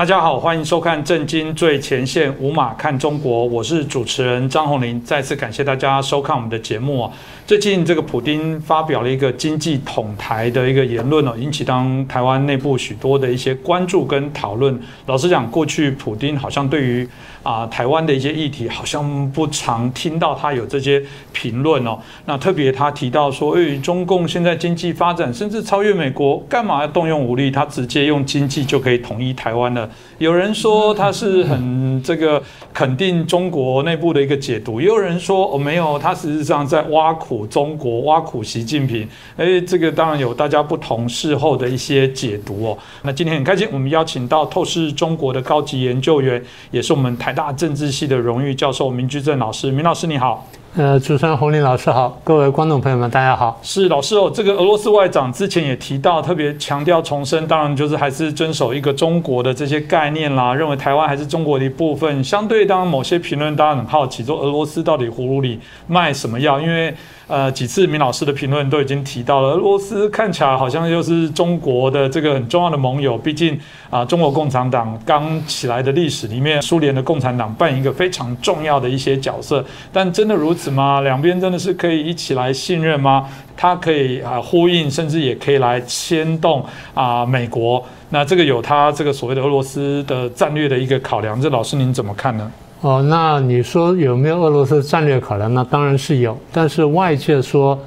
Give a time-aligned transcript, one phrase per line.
[0.00, 4.98] 大家好，欢迎收看《震惊最前线》，无马看中国，我是主持人张宏林。
[5.02, 7.12] 再次感谢大家收看我们的节目啊。
[7.46, 14.80] 最近这个普丁发表了一个经济统台的一个言论哦，引起当台湾内部许多的一些关注跟讨论。
[15.04, 17.06] 老实讲，过去普丁好像对于
[17.42, 21.98] 啊台湾的一些议题，好像不常听到他有这些评论哦。
[22.26, 27.50] 那特别他提到说，哎，中共现在经济发展甚至超越美国，干嘛要动用武力？
[27.50, 29.88] 他直接用经济就可以统一台湾了。
[30.18, 32.42] 有人说他是很这个
[32.74, 39.08] 肯定中国内部的一个解读，也有人说哦没有，他实际上在挖苦中国，挖苦习近平。
[39.36, 42.78] 哎，这个当然有大家不同事后的一些解读哦。
[43.02, 49.70] 那今天很开心，我们邀请到透视中国的高级研究员，也是我们台大政治系的荣誉教授明居正老师。
[49.70, 50.46] 明老师你好。
[50.76, 53.58] 呃，主持人洪林老师好，各位观众朋友们，大家好。
[53.60, 62.22] 是老师哦，这个俄罗斯外长之前也提到，特别强调重申，当然就是还是遵守一个中国的这些概念啦，认为台湾还是中国的一部分。
[62.22, 65.58] 相对，当然某些评论大家很好奇，说俄罗斯到底葫芦里
[65.88, 66.60] 卖什么药？
[66.60, 66.94] 因为
[67.30, 73.16] 呃，几次明老师的评论都已经提到了，俄罗斯看起来好像又是中国的这个很重要的盟友。
[73.16, 73.56] 毕竟
[73.88, 79.64] 啊，中国共产党刚起来的历史里面，苏联的共产党扮演一个非常重要的一些角色。
[79.92, 81.02] 但真的如此吗？
[81.02, 83.28] 两边真的是可以一起来信任吗？
[83.56, 87.80] 它可以啊呼应，甚至也可以来牵动啊美国。
[88.08, 91.40] 那这个有它这个所谓的俄罗斯的战略的一个考量。
[91.40, 92.50] 这老师您怎么看呢？
[92.82, 95.52] 哦，那你说有没有俄罗斯战略考量？
[95.52, 97.78] 那当然是有，但是外界说，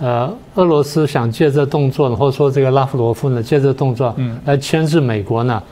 [0.00, 5.62] 呃，俄罗斯想借这动作，或者说这个拉夫罗夫呢借这动作，嗯，来牵制美国呢，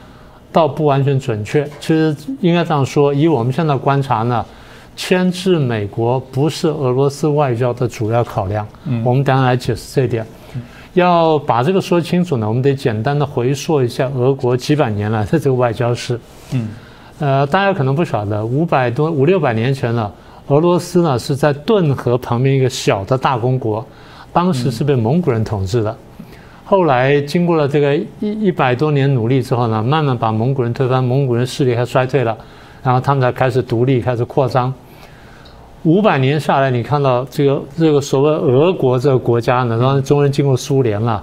[0.49, 1.69] 倒不完全准确。
[1.81, 4.45] 其实应该这样说，以我们现在观察呢，
[4.95, 8.65] 牵制美国不是俄罗斯外交的主要考量。
[8.85, 10.25] 嗯，我们等下来解释这一点。
[10.93, 16.17] 要把这个说清楚呢，我们得简单的回溯一下俄国几百年来的这个外交史。
[16.53, 16.69] 嗯。
[17.19, 20.09] 呃，大家可能不晓得，五百多五六百年前了，
[20.47, 23.85] 俄罗斯呢是在顿河旁边一个小的大公国，
[24.31, 25.93] 当时是被蒙古人统治的。
[26.63, 32.37] 后来经过了这个一一百多年努力之后呢，慢慢把蒙古人推翻，蒙古人势力还衰退了，
[32.81, 34.73] 然后他们才开始独立，开始扩张。
[35.83, 41.21] 五百年下来，你看到这个这个所谓俄国这个国家呢，然后终于经过苏联了，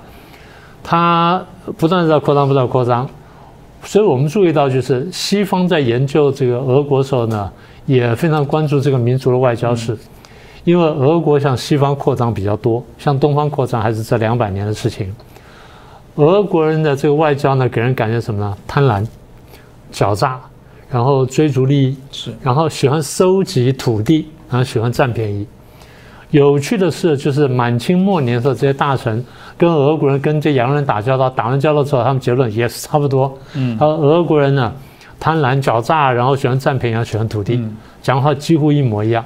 [0.83, 1.43] 它
[1.79, 3.09] 不断在扩张，不断扩张。
[3.87, 7.51] 所以我们注意到，就是西方在研究这个俄国时候呢，
[7.87, 9.97] 也非常关注这个民族的外交史，
[10.65, 15.15] 因为俄国向西方扩张比较多，向东方扩张还是这两百年的事情。
[16.17, 18.59] 俄国人的这个外交呢，给人感觉什么呢？
[18.67, 19.07] 贪婪、
[19.93, 20.41] 狡诈，
[20.91, 25.47] 然后追逐利益，是，然后喜欢收集土地，然后喜欢占便宜。
[26.31, 29.25] 有趣的是，就是满清末年的时候，这些大臣
[29.59, 33.37] 跟俄国人、跟这洋人打交道，打完交道之后，他们结论也是差不多。
[33.55, 34.73] 嗯，而俄国人呢，
[35.19, 37.63] 贪婪狡诈，然后喜欢占便宜，喜欢土地，
[38.03, 39.25] 讲话几乎一模一样。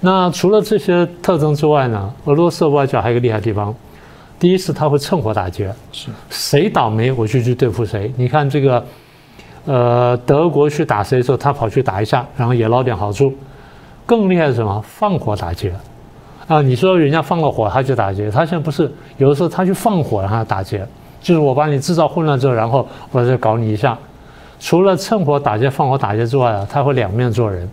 [0.00, 3.72] 那除了这些特征之外呢，俄罗斯外交还有一个厉害地方，
[4.38, 8.12] 第一是他会趁火打劫，是谁倒霉我就去对付谁。
[8.16, 8.84] 你看这个，
[9.64, 13.32] 呃，德国去打谁的时候，他跑去打一下，然后也捞点好处。
[14.04, 14.84] 更厉害是什么？
[14.84, 15.72] 放火打劫。
[16.46, 18.30] 啊，你说人家放了火，他就打劫。
[18.30, 20.86] 他现在不是有的时候他去放火，然后打劫，
[21.20, 23.96] 就是我帮你制造混乱之后，然后我再搞你一下。
[24.58, 27.68] 除了趁火打劫、放火打劫之外啊，他会两面做人。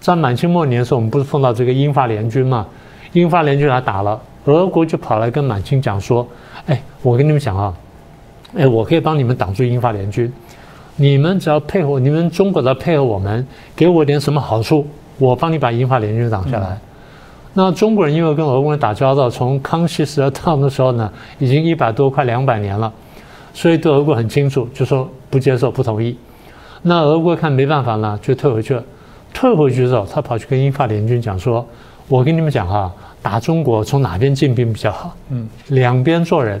[0.00, 2.66] 在满清末年的时候，我们不是碰到这个英法联军嘛？
[3.12, 6.26] 英法联军来打了，俄国就跑来跟满清讲说
[6.66, 7.72] ：“哎，我跟你们讲啊，
[8.56, 10.32] 哎，我可以帮你们挡住英法联军，
[10.96, 14.86] 你们只要配合，你们中国的配合我们，给我点什么好处，
[15.18, 16.78] 我帮你把英法联军挡下来。”
[17.54, 22.90] 那中国人因为跟俄国人打交道，从康熙时代到那时候呢，已经一百多快两百年了，
[23.52, 26.16] 所以对俄国很清楚，就说不接受、不同意。
[26.80, 28.82] 那俄国看没办法了，就退回去了。
[29.34, 31.66] 退回去之后，他跑去跟英法联军讲说
[32.08, 32.90] ：“我跟你们讲哈，
[33.20, 35.14] 打中国从哪边进兵比较好？
[35.28, 36.58] 嗯，两边做人。”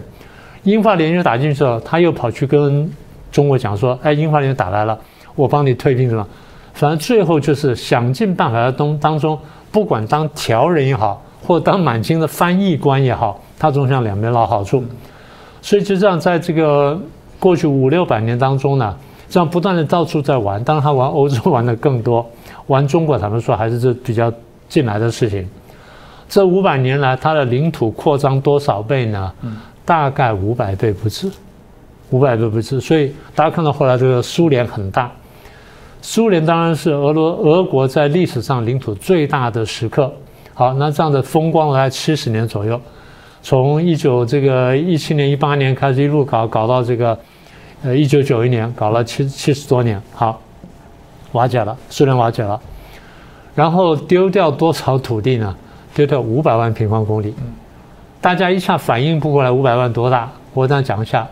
[0.64, 2.90] 英法联军打进去之后，他又跑去跟
[3.30, 4.98] 中国讲说：“哎，英法联军打来了，
[5.34, 6.26] 我帮你退兵什么？
[6.74, 9.38] 反正最后就是想尽办法在东当中。”
[9.72, 14.84] 不管当条人也好，或当满清的翻译官也好，他总想两边捞好处。
[15.62, 17.00] 所以就这样，在这个
[17.38, 18.94] 过去五六百年当中呢，
[19.28, 20.62] 这样不断的到处在玩。
[20.62, 22.24] 当然，他玩欧洲玩的更多，
[22.66, 24.30] 玩中国，他们说还是这比较
[24.68, 25.48] 近来的事情。
[26.28, 29.32] 这五百年来，他的领土扩张多少倍呢？
[29.84, 31.30] 大概五百倍不止，
[32.10, 32.80] 五百倍不止。
[32.80, 35.10] 所以大家看到后来这个苏联很大。
[36.02, 40.12] 苏联当然是俄罗俄国在历史上领土最大的时刻。
[40.52, 42.78] 好，那这样的风光来七十年左右，
[43.40, 47.16] 从一九这个一七年一八年开始一路搞搞到这个
[47.84, 50.38] 呃，一九九一年搞了七七十多年，好，
[51.32, 52.60] 瓦解了，苏联瓦解了，
[53.54, 55.54] 然后丢掉多少土地呢？
[55.94, 57.34] 丢掉五百万平方公里。
[58.20, 60.30] 大家一下反应不过来，五百万多大？
[60.52, 61.26] 我这样讲一下，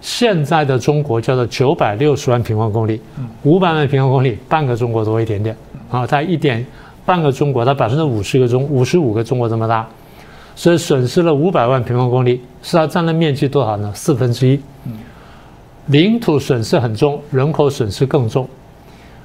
[0.00, 3.00] 现在的中国叫做九百六十万平方公里，
[3.42, 5.54] 五百万平方公里，半个中国多一点点
[5.90, 6.64] 啊，它一点
[7.04, 9.86] 半个中国，它百分之五十个中五十五个中国这么大，
[10.56, 13.92] 所以损失了五百万平方公里，是它占的面积多少呢？
[13.94, 14.58] 四分之一。
[15.86, 18.48] 领土损失很重，人口损失更重。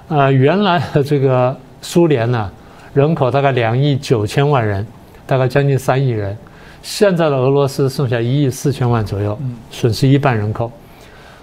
[0.08, 2.52] 呃，原来的这个苏联呢，
[2.94, 4.86] 人口大概两亿九千万人，
[5.26, 6.36] 大概将近三亿人。
[6.86, 9.36] 现在的俄罗斯剩下一亿四千万左右，
[9.72, 10.72] 损失一半人口，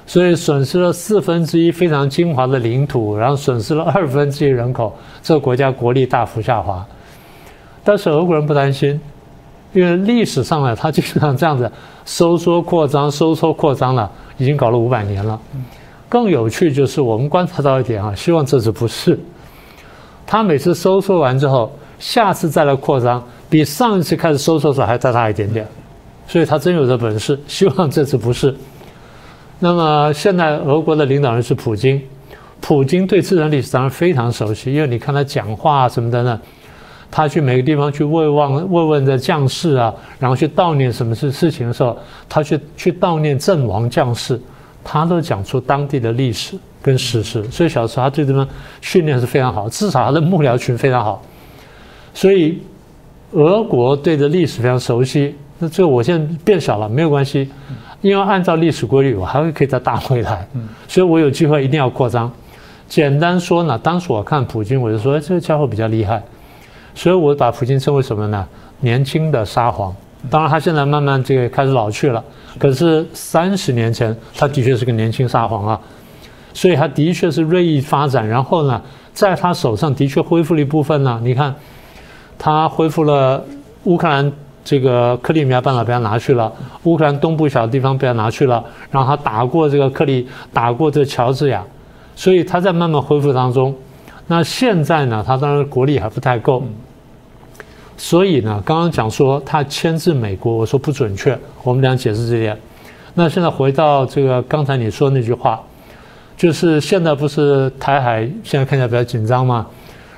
[0.06, 6.87] 所以损失了四分之一非常精华的领土，然后损失了二分之一人口，这个国家国力大幅下滑。
[7.83, 9.00] 但是俄国人不担心，
[9.73, 11.69] 因为历史上呢，他经常这样子
[12.05, 14.09] 收缩扩张、收缩扩张了。
[14.39, 15.39] 已经搞了五百年了，
[16.09, 19.19] 更有趣就是我们观察到一点啊，希望这次不是。
[20.25, 23.23] 他每次收缩完之后，下次再来扩张，
[23.53, 25.69] 比上一次开始收缩时候还再大一点点，
[26.27, 27.39] 所以他真有这本事。
[27.47, 28.57] 希望这次不是。
[29.59, 32.01] 那么现在俄国的领导人是普京，
[32.63, 36.41] 普京对自然历史当然非常熟悉，因为你看他讲话什么的呢，
[37.11, 41.95] 他去每个地方去慰望慰问的将士啊，然后去悼念什么事事情的时候，
[42.31, 44.41] 他去去悼念阵亡将士，
[44.83, 47.45] 他都讲出当地的历史跟史实。
[47.51, 48.49] 所以小时候他对这边
[48.81, 51.23] 训练是非常好，至少他的幕僚群非常好。
[52.15, 52.59] 所以
[53.32, 55.34] 俄国对的历史非常熟悉。
[55.58, 57.49] 那这个我现在变小了没有关系，
[58.00, 60.46] 因为按照历史规律，我还会可以再大回来。
[60.88, 62.31] 所以我有机会一定要扩张。
[62.88, 66.23] 简单说呢，当时我看普京，我就说这个家伙比较厉害。
[66.94, 68.46] 所以我把普京称为什么呢？
[68.81, 69.94] 年轻的沙皇。
[70.29, 72.23] 当然，他现在慢慢这个开始老去了。
[72.58, 75.81] 可是三十年前，他的确是个年轻沙皇啊。
[76.52, 78.29] 所以他的确是锐意发展。
[78.29, 78.82] 然后呢，
[79.14, 81.19] 在他手上的确恢复了一部分呢。
[81.25, 81.55] 你看，
[82.44, 83.41] 他恢复了
[83.85, 84.33] 乌克兰
[84.65, 86.53] 这个克里米亚半岛被他拿去了，
[86.83, 88.65] 乌克兰东部小地方被他拿去了。
[88.91, 91.62] 然后他打过这个克里，打过这个乔治亚，
[92.17, 93.73] 所以他在慢慢恢复当中。
[94.27, 95.23] 那现在呢？
[95.25, 96.65] 他当然国力还不太够，
[97.97, 101.39] 所以呢，刚刚讲说他牵制美国，我说不准确。
[101.62, 102.59] 我们俩解释这点。
[103.15, 105.61] 那现在回到这个刚才你说那句话，
[106.37, 109.65] 就是现在不是台海现在看起来比较紧张吗？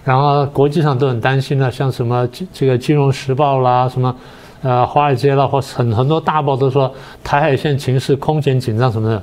[0.05, 4.15] 然后国际上都很担心的，像什么这个《金融时报》啦，什么
[4.63, 6.93] 呃华尔街啦，或很很多大报都说
[7.23, 9.23] 台海现在情势空前紧张什么的。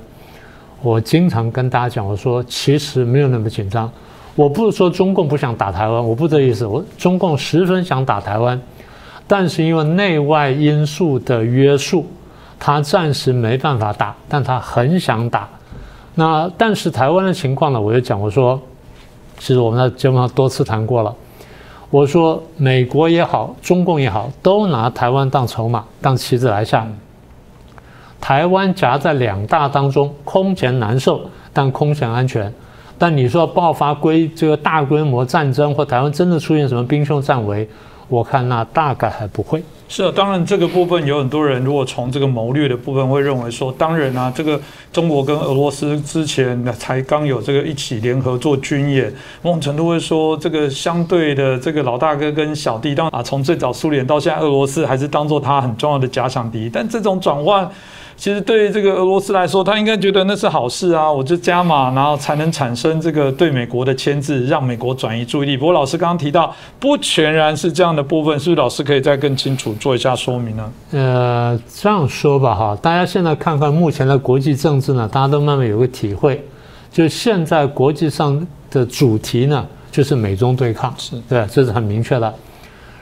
[0.82, 3.88] 我经常跟大家讲，我说其实没有那么紧张。
[4.34, 6.66] 我不是说中共不想打台湾，我不这意思。
[6.66, 8.60] 我中共十分想打台湾，
[9.28, 12.08] 但是因为内外因素的约束，
[12.58, 15.48] 他暂时没办法打，但他很想打。
[16.16, 17.80] 那但是台湾的情况呢？
[17.80, 18.60] 我就讲，我说，
[19.42, 21.12] 其实我们在节目上多次谈过了。
[21.90, 26.88] 我说美国也好，中共也好，都拿台湾当筹码、当棋子来下。
[28.22, 31.22] 台湾夹在两大当中，空前难受，
[31.52, 32.54] 但空前安全。
[33.00, 37.68] 但你说爆发规这个大规模战争，或台湾真的出现什么兵凶战危，
[38.10, 39.64] 我看那大概还不会。
[39.94, 44.58] 是啊，当然这个部分有很多人，如果从这个谋略的部分会认为说，当然啊，这个
[44.94, 57.70] 中国跟俄罗斯之前才刚有这个一起联合做军演，某种程度会说这个相对的这个老大哥跟小弟，当啊从最早苏联到现在俄罗斯还是当做他很重要的假想敌，但这种转换。
[58.22, 61.12] 其实对这个俄罗斯来说，他应该觉得那是好事啊！
[61.12, 65.58] 我就加码，然后才能产生这个对美国的牵制，让美国转移注意力。
[65.58, 70.72] 不过老师刚刚提到，不全然是这样的部分，是不是老师可以再更清楚做一下说明呢？
[70.92, 76.46] 呃，这样说吧，哈，大家现在看看目前的国际政治呢，大家都慢慢有个体会，
[76.92, 82.32] 就现在国际上的主题呢，就是美中对抗，是对，这是很明确的。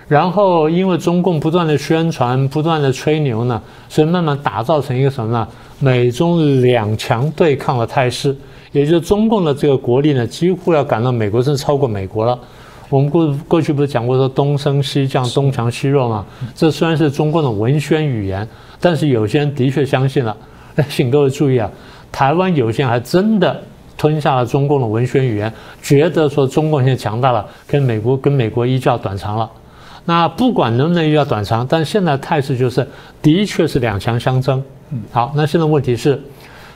[0.10, 5.48] 然后，因为中共不断的宣传、不断的吹牛呢，所以慢慢打造成一个什么呢？
[5.78, 8.36] 美中两强对抗的态势，
[8.72, 12.38] 也就是中共的这个国力呢，几乎要赶到美国，甚至超过美国了。
[12.90, 16.26] 我们过过去不是讲过说东升西降、东强西弱吗？
[16.56, 18.46] 这虽然是中共的文宣语言，
[18.82, 20.36] 但是有些人的确相信了。
[20.90, 21.70] 请各位注意啊，
[22.12, 23.56] 台湾有些人还真的
[23.96, 29.48] 吞下了中共的文宣语言，觉得说中共现在强大了，跟美国跟美国一较短长了。
[30.10, 32.88] 那不管能不能遇到短长，但现在态势就是，
[33.22, 34.64] 的确是两强相争。
[35.12, 36.20] 好，那现在问题是，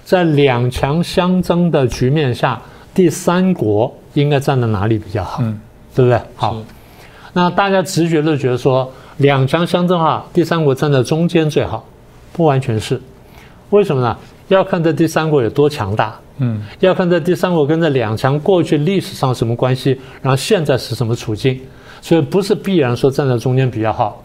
[0.06, 2.62] 在两强相争的局面下，
[2.94, 5.40] 第三国应该站在哪里比较好？
[5.42, 5.60] 嗯，
[5.96, 6.22] 对不对？
[6.36, 6.56] 好，
[7.34, 8.88] 那大家直觉的觉得说，
[9.18, 11.84] 两强相争的话，第三国站在中间最好，
[12.34, 13.02] 不完全是。
[13.72, 14.16] 为什么呢？
[14.50, 21.60] 要看这第三国有多强大，嗯，要看这第三国跟这两强过去历史上什么关系，然后现在是什么处境，
[22.04, 24.22] 所以不是必然说站在中间比较好。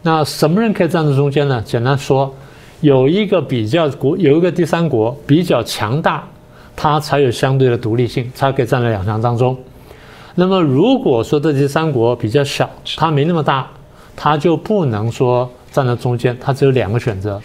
[0.00, 1.62] 那什么人可以站在中间呢？
[1.62, 2.34] 简单说，
[2.80, 6.26] 有一个比较国，有一个第三国比较强大，
[6.74, 9.54] 它才有相对的独立性，才可以站在两强当中。
[10.34, 13.66] 那么如果说这第三国比较小，它没那么大，
[14.16, 17.38] 它就不能说站在中间，它只有两个选择。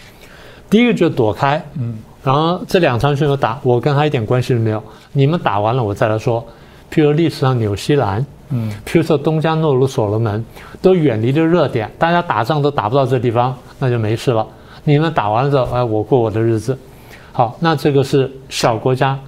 [0.70, 4.82] 第一个就躲开，嗯，然后这两场选手打，我跟他一点关系都没有。
[5.12, 6.42] 你们打完了，我再来说。
[6.90, 10.44] 譬如历史上纽西兰，嗯，譬如说东加诺鲁、所罗门，
[10.80, 14.46] 都远离了热点，大家打仗都打不到这地方，那就没事了。
[14.84, 16.78] 你们打完了之后，哎，我过我的日子。
[17.32, 19.18] 好，那这个是小国家。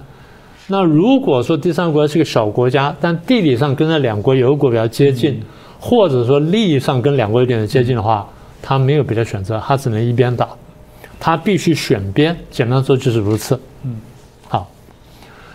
[0.67, 5.41] 那如果说第三个国家是个小国家，但地理上跟这两国有一国比较接近，
[5.79, 8.27] 或者说利益上跟两国有点接近的话，
[8.61, 10.57] 他没有别的选择，他只能一边倒。
[11.19, 13.59] 他必须选边，简单说就是如此。
[13.83, 14.08] 嗯，好。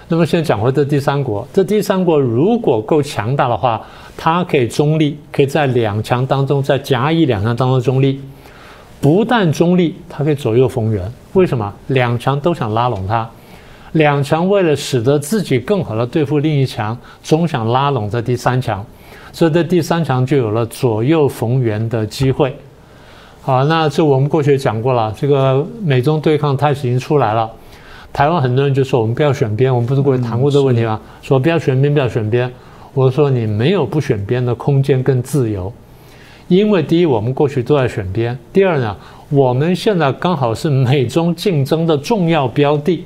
[0.08, 3.80] 那么现在讲回这第三国，这第三国如果够强大的话，
[4.16, 8.20] 它可以中立，可以在两强当中，在甲乙两强当中中立。
[9.00, 11.10] 不但中立，它可以左右逢源。
[11.34, 11.72] 为什么？
[11.88, 13.28] 两强都想拉拢它，
[13.92, 18.84] 两强为了使得自己更好的对付另一强，总想拉拢这第三强，
[19.32, 22.54] 所以这第三强就有了左右逢源的机会。
[23.42, 27.50] 好，那这我们过去也讲过了，这个美中对抗态势已经出来了。
[28.14, 31.00] 台湾很多人就说我们不要选边，我们不是过去谈过这个问题吗？
[31.20, 32.48] 说不要选边，不要选边。
[32.94, 35.72] 我说你没有不选边的空间跟自由，
[36.46, 38.96] 因为第一我们过去都在选边，第二呢，
[39.30, 43.04] 我们现在刚好是美中竞争的重要标的，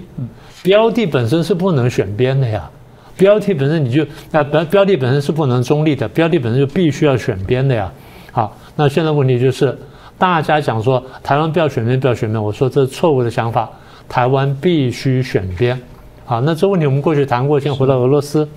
[0.62, 2.70] 标的本身是不能选边的呀，
[3.16, 7.90] 标的本身你就啊标标的本身是不能中立的，标的本身就必须要选边的呀。
[8.30, 9.74] 好，那现在问题就是。
[10.18, 13.70] 大家讲说台湾不要选边，不要选边，我说这是错误的想法。
[14.08, 15.80] 台湾必须选边。
[16.26, 18.48] 啊，那这问题我们过去谈过，先回到俄罗斯。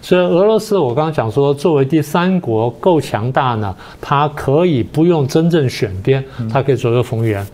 [0.00, 7.46] 所以俄罗斯，我刚刚讲说，作为第三国够强大呢，它可以不用真正选边，它可以左右逢源。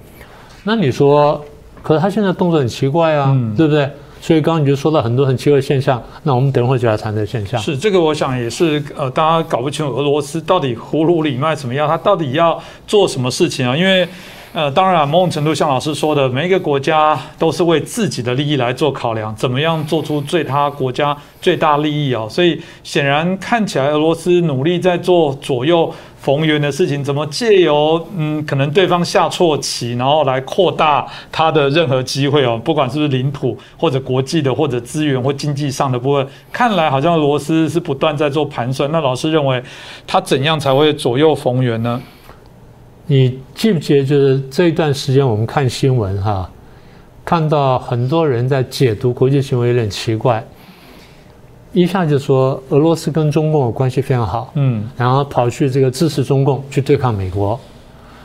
[0.65, 1.45] 那你说，
[1.83, 3.91] 可是他现在动作很奇怪啊，对不对？
[4.21, 7.61] 所以刚刚你就说到很多很奇怪的现象，那我们等会就来谈这个现象。
[7.61, 13.77] 是这个，我想也是呃，大家搞不清楚俄罗斯到底葫芦里卖什么药，他到底要做什么事情啊？
[13.77, 14.09] 因为
[14.53, 22.27] 呃，当然某种程度像老师说的，每一个国家都是为自己的利益来做考量，怎么样做出对他国家最大利益啊？
[22.29, 25.93] 所以显然看起来俄罗斯努力在做左右。
[26.21, 38.91] 逢源的事情怎么借由嗯，可能对方下错棋，然后来扩大他的任何机会哦，不管是不是领土或者国际的或者资源或经济上的部分，看来好像俄罗斯是不断在做盘算。
[38.91, 39.63] 那老师认为
[40.09, 42.03] 他怎样才会左右逢源呢？
[43.11, 46.49] 你记不记得就是这一段时间我们看新闻哈，
[47.25, 50.45] 看到很多人在解读国际新闻有点奇怪。
[51.73, 57.59] 一下就说俄罗斯跟中共的关系非常好，嗯，然后跑去这个支持中共去对抗美国，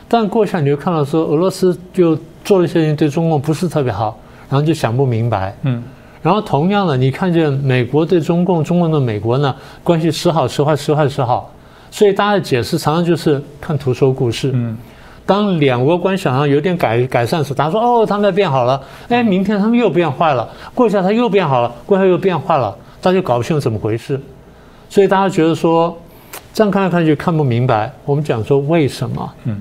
[0.06, 2.14] 但过一下你就看到说俄罗斯就
[2.44, 4.18] 做了一些事情对中共不是特别好，
[4.50, 5.82] 然后就想不明白，嗯，
[6.20, 11.50] 然后同样的你看见美国对中共，中共对美国呢关系时好时坏时坏时好，
[11.94, 14.76] 所以大家的解释常常就是看图说故事，嗯，
[15.24, 22.76] 当两国关系好像有点改改善时，大家说哦他们变好了，哎明天他们又变坏了，过一下他又变好了，过一下又变坏了。
[23.00, 24.20] 大家就搞不清楚怎么回事，
[24.88, 25.96] 所以大家觉得说，
[26.52, 27.92] 这样看来看去看不明白。
[28.04, 29.32] 我们讲说为什么？
[29.44, 29.60] 嗯，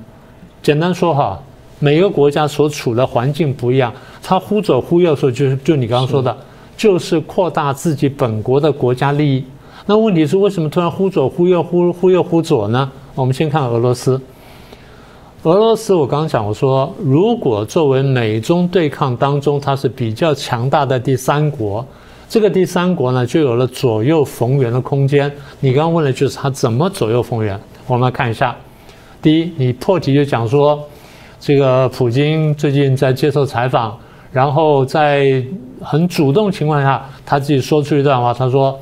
[0.63, 1.39] 简单说哈，
[1.77, 6.35] 每个国家所处的环境不一样，他忽左忽右的时候，就是就你刚刚说的，
[6.75, 9.45] 就是扩大自己本国的国家利益。
[9.85, 12.89] 那问题是为什么突然忽左忽右、忽忽右忽左呢？
[13.15, 14.19] 我们先看俄罗斯。
[15.43, 21.85] 俄罗斯，我刚刚讲我说，如果作为美中对抗当中，它是比较强大的第三国。
[22.29, 25.29] 这个第三国呢，就有了左右逢源的空间。
[25.59, 27.59] 你刚刚问的就是它怎么左右逢源？
[27.85, 28.55] 我们来看一下。
[29.21, 30.81] 第一，你破题就讲说，
[31.41, 33.97] 这个普京最近在接受采访，
[34.31, 35.43] 然后在
[35.81, 38.79] 很主动情况下，他自己说出一段话，他说：“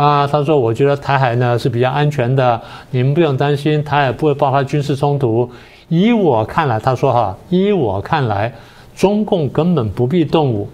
[0.00, 5.50] 啊，他说我觉得台海呢是比较安全的，你们不用担心，台海不会爆发军事冲突。
[5.88, 8.52] 依我看来，他说哈，依我看来，
[8.96, 10.68] 中共根本不必动武。”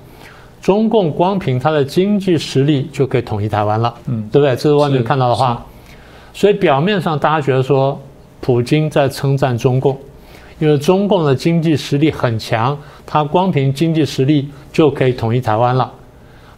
[0.63, 4.57] 中共光凭它的经济实力就可以统一台湾了，嗯，对不对？
[4.57, 5.65] 这是外面看到的话，
[6.35, 7.97] 所以表面上大家觉得说，
[8.41, 9.97] 普京在称赞中共，
[10.59, 15.89] 因为中共的经济实力很强，他光凭经济实力就可以统一台湾了。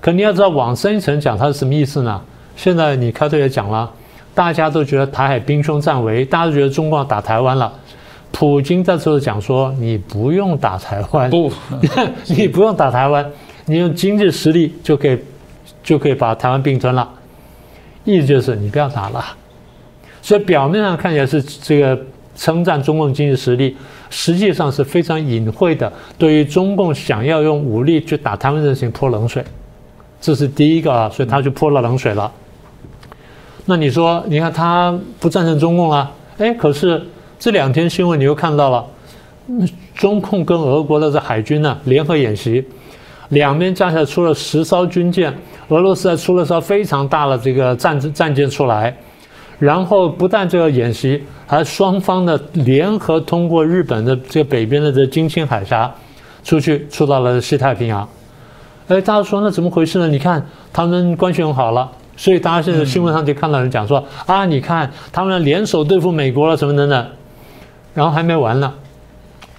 [0.00, 2.18] 可你要知道，往深一层讲，它是什么意思呢？
[2.58, 3.88] 现在你开头也讲了，
[4.34, 7.72] 大家都觉得台海兵凶战危，大家都觉得中共要打台湾了，
[8.32, 11.52] 普京在这候讲说，你不用打台湾，不，
[12.26, 13.24] 你不用打台湾，
[13.66, 15.16] 你用经济实力就可以
[15.84, 17.08] 就可以把台湾并吞了，
[18.02, 19.24] 意思就是你不要打了。
[20.20, 21.96] 所以表面上看起来是这个
[22.34, 23.76] 称赞中共经济实力，
[24.10, 29.44] 实际上是非常隐晦的，对于中共想要用武力去打台湾这事情泼冷水，
[30.20, 32.30] 这是第一个啊，所以他就泼了冷水了。
[33.70, 37.06] 那你说，你看他不赞成中共了，哎，可是
[37.38, 38.82] 这两天新闻你又看到了，
[39.94, 42.64] 中共跟俄国的这海军呢联合演习，
[43.28, 45.30] 两边加起来出了十艘军舰，
[45.68, 48.96] 俄罗斯还出了艘非常大的这个战战舰出来。
[49.58, 55.92] 然后不但这个演习，还双方的联合通过日本的这个北边的这金青海峡，
[56.42, 58.08] 出去出到了西太平洋。
[58.86, 60.08] 哎，大家说那怎么回事呢？
[60.08, 67.06] 你看他们关系很好了，所以大家现在新闻上就看到人讲说啊，你看他们联手对付美国了什么等等。
[67.94, 68.70] 然后还没完呢，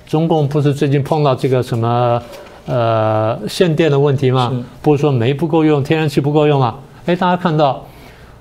[0.05, 2.21] 中共不是最近碰到这个什么
[2.67, 4.53] 呃限电的问题吗？
[4.83, 6.75] 不是说煤不够用，天然气不够用吗？
[7.07, 7.83] 哎，大家看到。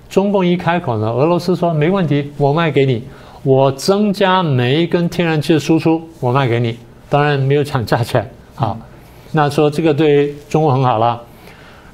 [0.09, 3.05] 中共一开口呢，俄罗斯说没问题，我卖给你，
[3.43, 6.75] 我增加煤跟天然气的输出，我卖给你，
[7.11, 8.27] 当然没有抢价钱。
[8.55, 8.75] 好，
[9.33, 11.21] 那说这个对中国很好了。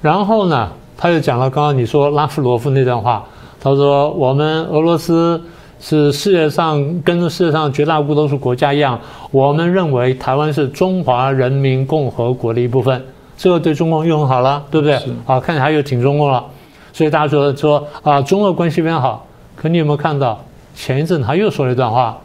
[0.00, 3.24] 然后呢，他又讲了刚刚你说拉夫罗夫那段话，
[3.60, 5.40] 他说我们俄罗斯
[5.80, 8.98] 是世界上跟世界上绝大多数国家一样，
[9.30, 13.04] 我们认为台湾是中华人民共和国的一部分，
[13.36, 14.94] 这个对中共又很好了，对不对？
[15.26, 16.44] 啊，看起来又挺中共了。
[16.92, 19.26] 所以大家说说啊，中俄关系非常好。
[19.56, 20.42] 可你有没有看到
[20.74, 22.16] 前一阵他又说了一段话？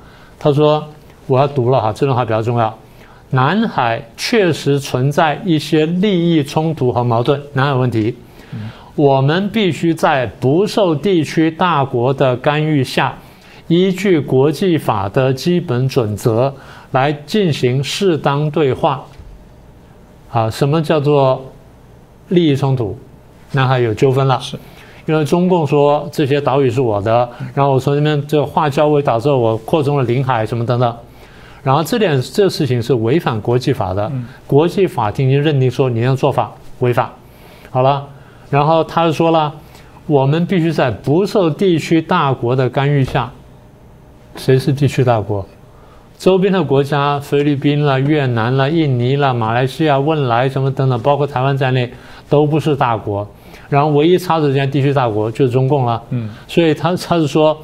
[0.41, 0.81] 他说
[1.27, 2.73] ：“我要读了哈，这段话比较重要。
[3.31, 8.15] 南海确实存在一些利益冲突和矛盾，南海问题，
[8.95, 13.17] 我们必须在不受地区大国的干预下，
[13.67, 16.53] 依据国际法的基本准则
[16.91, 19.03] 来进行适当对话。
[20.31, 21.43] 啊，什么叫做
[22.27, 22.97] 利益冲突？”
[23.51, 24.55] 那还有纠纷了，是，
[25.07, 30.95] 因为中共说这些岛屿是我的，然后我从那边这个化交为导致我扩充了领海什么等等，
[31.63, 34.12] 然后这点这事情是违反国际法的，
[34.45, 37.12] 国际法庭已经认定说你的做法违法，
[37.71, 38.07] 好了，
[38.49, 39.53] 然后他就说了，
[40.07, 43.31] 我们必须在不受地区大国的干预下，
[44.35, 45.45] 谁是地区大国？
[46.17, 51.89] 周边的国家，菲律宾啦、越南啦、印尼啦、马来西亚、汶莱什么等等，包括台湾在内，
[52.27, 53.25] 都不是大国。
[53.69, 56.01] 然后唯一插着这样地区大国就是中共了。
[56.09, 57.57] 嗯，所以他他是说，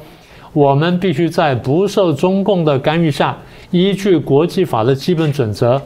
[0.52, 3.36] 我们必须在不受中共的干预下，
[3.72, 5.82] 依据国际法的基本准则，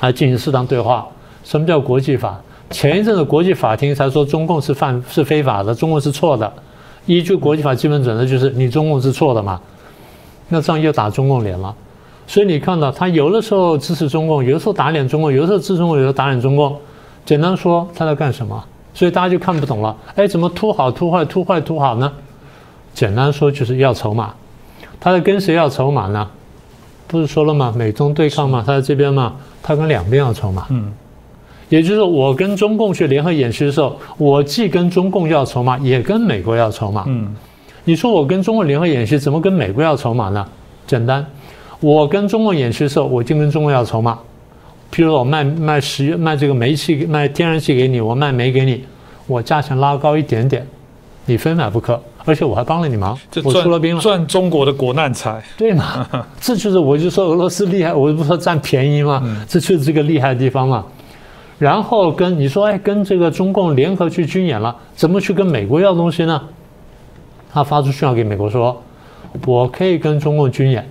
[0.00, 1.04] 来进行适当对话。
[1.42, 2.40] 什么叫国际法？
[2.70, 6.52] 前一阵子国际法庭才说中共是犯是非法的，中共是错的。
[7.06, 9.60] 依据国际法基本准则，就是你中共是错的嘛？
[10.48, 11.74] 那这样又打中共脸了。
[12.26, 16.76] 所以你看到他有的时候支持中共，有的时候打脸中共，有的时候支持中共，有的时候打脸中共。
[17.24, 18.62] 简单说，他在干什么？
[18.94, 22.12] 所以大家就看不懂了，哎，怎么突好突坏，突坏突好呢？
[22.92, 24.34] 简单说就是要筹码，
[24.98, 26.28] 他在跟谁要筹码呢？
[27.06, 27.72] 不是说了吗？
[27.76, 30.66] 美中对抗嘛，他在这边嘛，他跟两边要筹码。
[30.70, 30.92] 嗯，
[31.68, 37.04] 也就是，我跟中共去联合演习的时候，我既跟中共要筹码，也跟美国要筹码。
[37.06, 37.28] 嗯，
[37.84, 40.46] 你说我跟中共联合演习，怎么跟美国要筹码呢？
[40.86, 41.24] 简单，
[41.80, 44.18] 我跟中共演习的时候，我就跟中共要筹码。
[44.90, 48.82] 譬如我卖卖石油卖这个煤气卖天然气给你，我卖煤给你，
[49.26, 50.66] 我价钱拉高一点点，
[51.26, 56.08] 你非买不可，而且我还帮了你忙，我出了兵了，赚中国的国难财，对嘛？
[56.40, 59.22] 这就是我就说俄罗斯厉害，我不说占便宜吗？
[59.46, 60.82] 这就是这个厉害的地方嘛。
[61.58, 66.40] 然后跟你说，哎，跟这个中共联合去军演了，怎么去跟美国要东西呢？
[67.52, 68.80] 他发出讯号给美国说，
[69.46, 70.88] 我可以跟中共军演，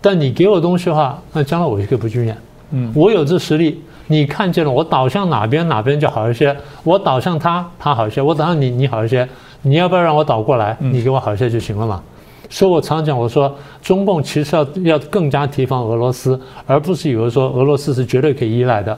[0.00, 2.36] 但你给我东西的话，那将来我就可以不军演。
[2.70, 9.28] 嗯，我有这实力，你看见了，我倒向哪边哪边就好一些，我倒向他，他好一些，我倒向你，你好一些，
[9.62, 10.76] 你要不要让我倒过来？
[10.78, 12.00] 你给我好一些就行了嘛。
[12.48, 18.96] 所以我常讲，我说中共其实要要更加提防俄罗斯，而不是以为说俄罗斯是绝对可以依赖的。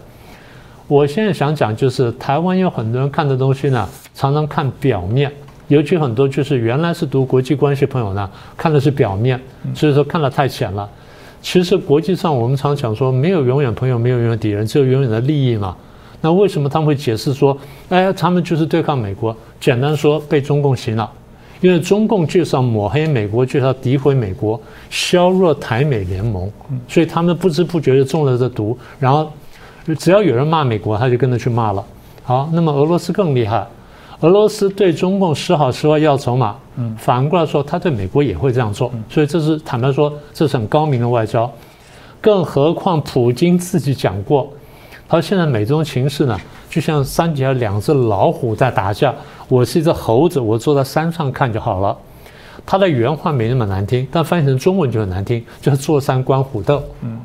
[0.88, 5.32] 我现在想讲就是台湾有很多人看的东西呢，常常看表面，
[5.68, 9.40] 尤其很多就是原来是读国际关系朋友呢，看的是表面，
[9.74, 10.88] 所以说看得太浅了。
[11.42, 15.76] 其实国际上，我们常讲说，没有永远朋友，没有永远敌人，只有永远的利益嘛。
[16.20, 17.56] 那为什么他们会解释说，
[17.88, 19.36] 哎，他们就是对抗美国？
[19.60, 21.12] 简单说，被中共洗脑，
[21.60, 26.50] 因为中共就是要抹黑美国，就是要诋毁美国，削弱台美联盟，
[26.88, 28.76] 所以他们不知不觉就中了这毒。
[28.98, 29.30] 然后，
[29.94, 31.84] 只要有人骂美国，他就跟着去骂了。
[32.24, 33.64] 好，那么俄罗斯更厉害，
[34.20, 41.48] 俄罗斯对中共时好时坏要筹码，嗯，反过来说，他对美国也会这样做，所以这是坦白说，这是很高明的外交。
[42.20, 44.52] 更何况普京自己讲过，
[45.08, 46.36] 他说现在美中情势呢，
[46.68, 49.14] 就像山底下两只老虎在打架，
[49.48, 51.96] 我是一只猴子，我坐在山上看就好了。
[52.64, 56.82] 他的原话没那么难听，但翻译成中文就很难听，就是坐山观虎斗。
[57.02, 57.20] 嗯。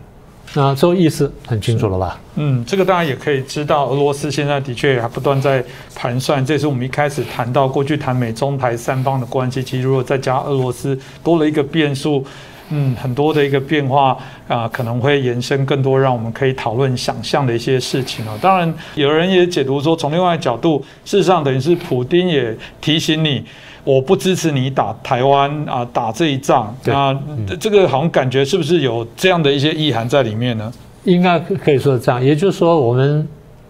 [0.54, 2.20] 那这个意思很清楚了吧？
[2.36, 5.64] 嗯，这个大家也可以知道，俄罗斯现在的确还不断在
[5.96, 6.46] 盘算。
[6.46, 12.26] 这是我们一开始谈到过去谈美中台三方的关系，其实如果再加俄罗斯多了一个变数，
[12.70, 14.18] 嗯，很多的一个变化
[14.50, 18.38] 啊，可能会延伸更多让我们可以讨论想象的一些事情啊。
[18.42, 23.46] 当然，有人也解读说，从另外角度，事实上等于是普丁也提醒你。
[23.84, 27.20] 我不支持你打台湾啊，打这一仗啊，
[27.60, 30.72] 这个好像感觉是不是有这样的一些意涵在里面呢？
[31.04, 33.28] 应该可以说这样，也就是说，我们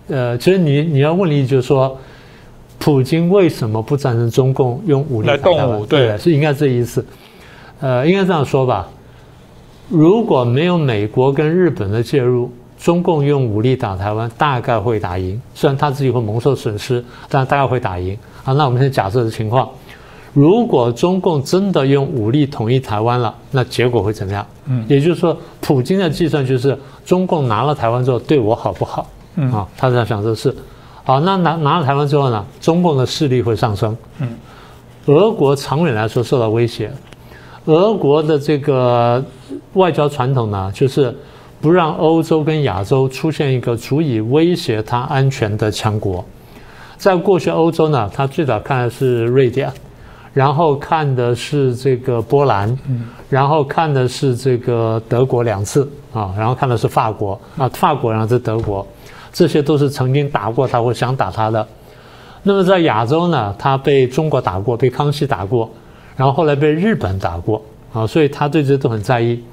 [0.10, 1.98] 呃，其实你你要问的就是说，
[2.78, 5.86] 普京为什么不赞成中共用武力来动武？
[5.86, 7.06] 对，是应该这意思。
[7.80, 8.90] 呃，应该这样说吧，
[9.88, 18.52] 如果没有美国跟日本的介入，中共用武力打台湾大概会打赢，虽然他自己会蒙受损失，但大概会打赢啊。
[18.52, 19.70] 那我们先假设的情况。
[20.34, 24.46] 如果中共真的用武力统一台湾了，那结果会怎么样？
[24.68, 29.06] 嗯，也就是说，普京的计算就是中共拿了台湾之后对我好不好？
[29.36, 30.56] 嗯啊，他在想这事。
[31.04, 33.98] 好，那拿拿了台湾之后呢，中共的势力会上升。
[34.20, 34.30] 嗯，
[35.08, 36.92] 俄国长远来说受到威胁。
[37.66, 39.24] 俄国的这个
[39.74, 41.14] 外交传统呢，就是
[41.60, 46.24] 不让欧洲跟亚洲出现一个足以威胁他安全的强国。
[46.98, 49.70] 在过去欧洲呢，他最早看的是瑞典。
[50.34, 52.78] 然后看的是这个波兰，
[53.30, 58.86] 然后看的是这个德国两次啊，然后看的是法国啊，法国然后是德国，
[59.34, 61.68] 这些都是曾经打过他或想打他的。
[62.44, 65.70] 那么在亚洲呢，他被中国打过，被康熙打过，
[66.16, 67.62] 然后后来被日本打过
[67.94, 69.44] 啊，所以他对这都很在意。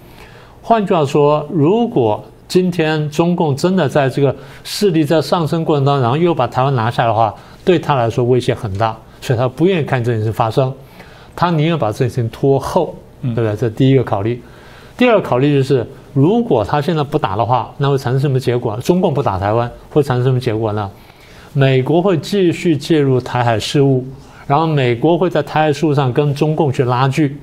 [0.62, 8.96] 换句话说，如果今天中共真的在这个势力在上升过程当中，然后又把台湾拿下的话，对他来说威胁很大。
[9.20, 10.72] 所以他不愿意看这件事发生，
[11.34, 13.56] 他宁愿把这件事情拖后，对不对？
[13.56, 14.42] 这第一个考虑。
[14.96, 18.76] 第二个考虑就是，如果他现在不打的话，那会产生什么结果？
[18.78, 20.90] 中共不打台湾会产生什么结果呢？
[21.52, 24.04] 美国会继续介入台海事务，
[24.46, 27.36] 然后美国会在台海事务上跟中共去拉锯，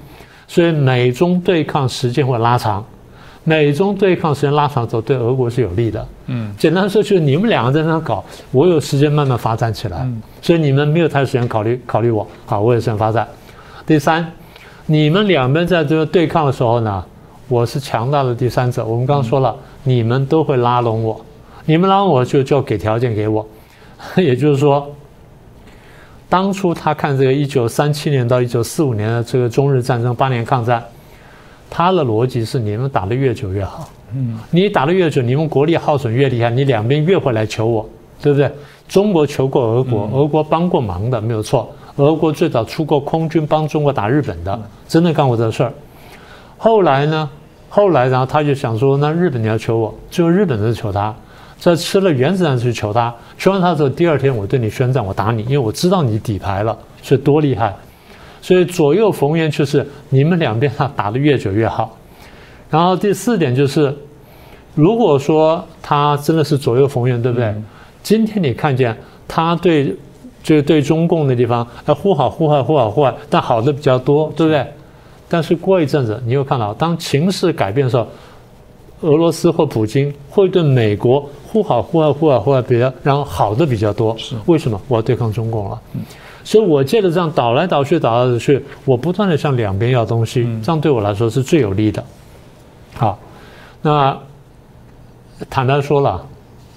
[0.47, 2.85] 所以美中对抗时间会拉长。
[3.47, 6.05] 美中对抗时间拉长走，对俄国是有利的。
[6.25, 9.99] 嗯，简单说就是你们两个在那搞，我有时间慢慢发展起来。
[9.99, 13.27] 嗯，所以你们没有太多时间考虑考虑我，好，我有时间发展。
[13.85, 14.25] 第三，
[14.87, 17.05] 你们两边在这个对抗的时候呢，
[17.47, 18.83] 我是强大的第三者。
[18.83, 21.23] 我们刚刚说了，你们都会拉拢我，
[21.65, 23.47] 你们拉拢我就就要给条件给我。
[24.17, 24.91] 也就是说，
[26.27, 30.83] 当初他看这个一九三七年到一九四五年的这个中日战争八年抗战。
[31.69, 33.89] 他的逻辑是：你们打得越久越好。
[34.13, 37.89] 嗯，你打得越久，你们国力耗损越厉害，你两边越会来求我，
[38.21, 38.51] 对不对？
[38.87, 41.69] 中国求过俄国，俄国帮过忙的，没有错。
[41.97, 45.73] 俄国最早出过空军帮中国打日本的，真的干过这事儿。
[46.57, 47.29] 后来呢？
[47.67, 51.13] 后来，然后他就想说：那日本你要求我，最后日本人求他，
[51.59, 57.75] 在吃了原子弹去求他，求完他之后，第二天我对你宣战，我打你，因为我知道你底牌了，所以多厉害。
[58.45, 61.97] 所以左右逢源就是你们两边啊打得越久越好，
[62.69, 63.91] 然后第四点就是，
[64.75, 67.55] 如果说他真的是左右逢源，对不对？
[68.03, 68.95] 今天你看见
[69.27, 69.87] 他对，
[70.43, 74.63] 就是对中共的地方，哎，呼好呼坏，呼好忽坏，但好的比较多，对不对？
[75.27, 78.05] 但是过一阵子，你又看到当情势改变的时候，
[79.01, 84.15] 俄罗斯或普京会对美国忽好忽坏，忽好忽坏比较，然后好的比较多。
[84.19, 84.79] 是为什么？
[84.87, 85.81] 我要对抗中共了。
[86.45, 92.01] 所以，我借着这样倒来倒去，倒来倒去，我不断的向两边要东西，这样对我来说是最有利的。
[92.93, 93.19] 好，
[93.81, 94.15] 那
[95.49, 96.23] 坦白说了，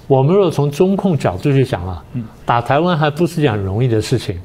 [0.07, 2.03] 我们若从中控角度去想啊，
[2.45, 4.35] 打台湾还不是件很容易的事情。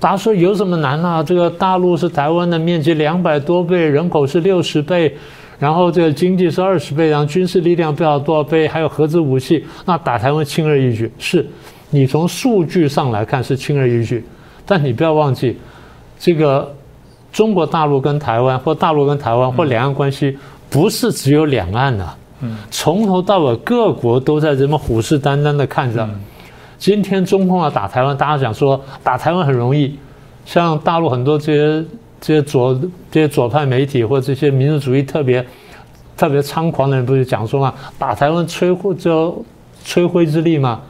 [0.00, 1.22] 大家说有什么难啊？
[1.22, 5.14] 这个大陆是台湾的面积两百多倍，人口是六十倍，
[5.58, 11.12] 然后这个经济是二十倍，然后军事力量不知道多少倍，还有核子武器，那打台湾轻而易举。
[11.18, 11.46] 是
[11.90, 14.24] 你从数据上来看是轻而易举。
[14.70, 15.58] 但你不要忘记，
[16.18, 16.70] 这个
[17.32, 20.36] 中国大陆跟台湾，或大陆跟台湾，或两岸关系，
[20.68, 22.06] 不是只有两岸的。
[22.40, 26.06] 嗯，从头到尾，各国都在这么虎视眈眈的看着。
[26.76, 29.98] 今天中共要打台湾，大家讲说打台湾很容易，
[30.44, 31.88] 像大陆很多这些
[32.20, 32.78] 这些左
[33.10, 35.44] 这些左派媒体或这些民族主义特别
[36.14, 39.42] 特别猖狂的人，不是讲说嘛，打台湾摧毁就
[39.82, 40.80] 吹灰之力吗？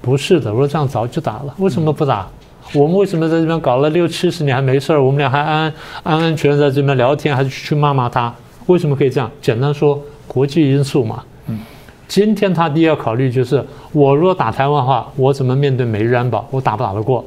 [0.00, 2.26] 不是的，我说这样早就打了，为什么不打？
[2.74, 5.02] 我们为什么在这边搞了六七十年还没事儿？
[5.02, 8.32] 我们俩还安安安全在这边聊天，还是去骂骂他？
[8.66, 9.30] 为什么可以这样？
[9.40, 11.22] 简单说，国际因素嘛。
[11.46, 11.58] 嗯，
[12.06, 16.46] 今天他第一要考虑就是，我如果打台湾的话，我怎么面对美日安保？
[16.50, 17.24] 我打不打得过？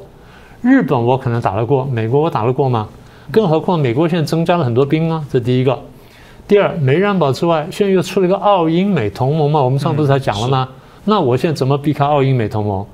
[0.60, 2.88] 日本我可能打得过，美国我打得过吗？
[3.32, 5.76] 更何况美国现在增加了很多兵啊，这第一个。
[6.46, 10.68] 第二，美日安保之外，现在又出了一个澳英美同盟嘛，我们上不是才讲了吗？
[11.04, 12.86] 那我现在怎么避开澳英美同盟？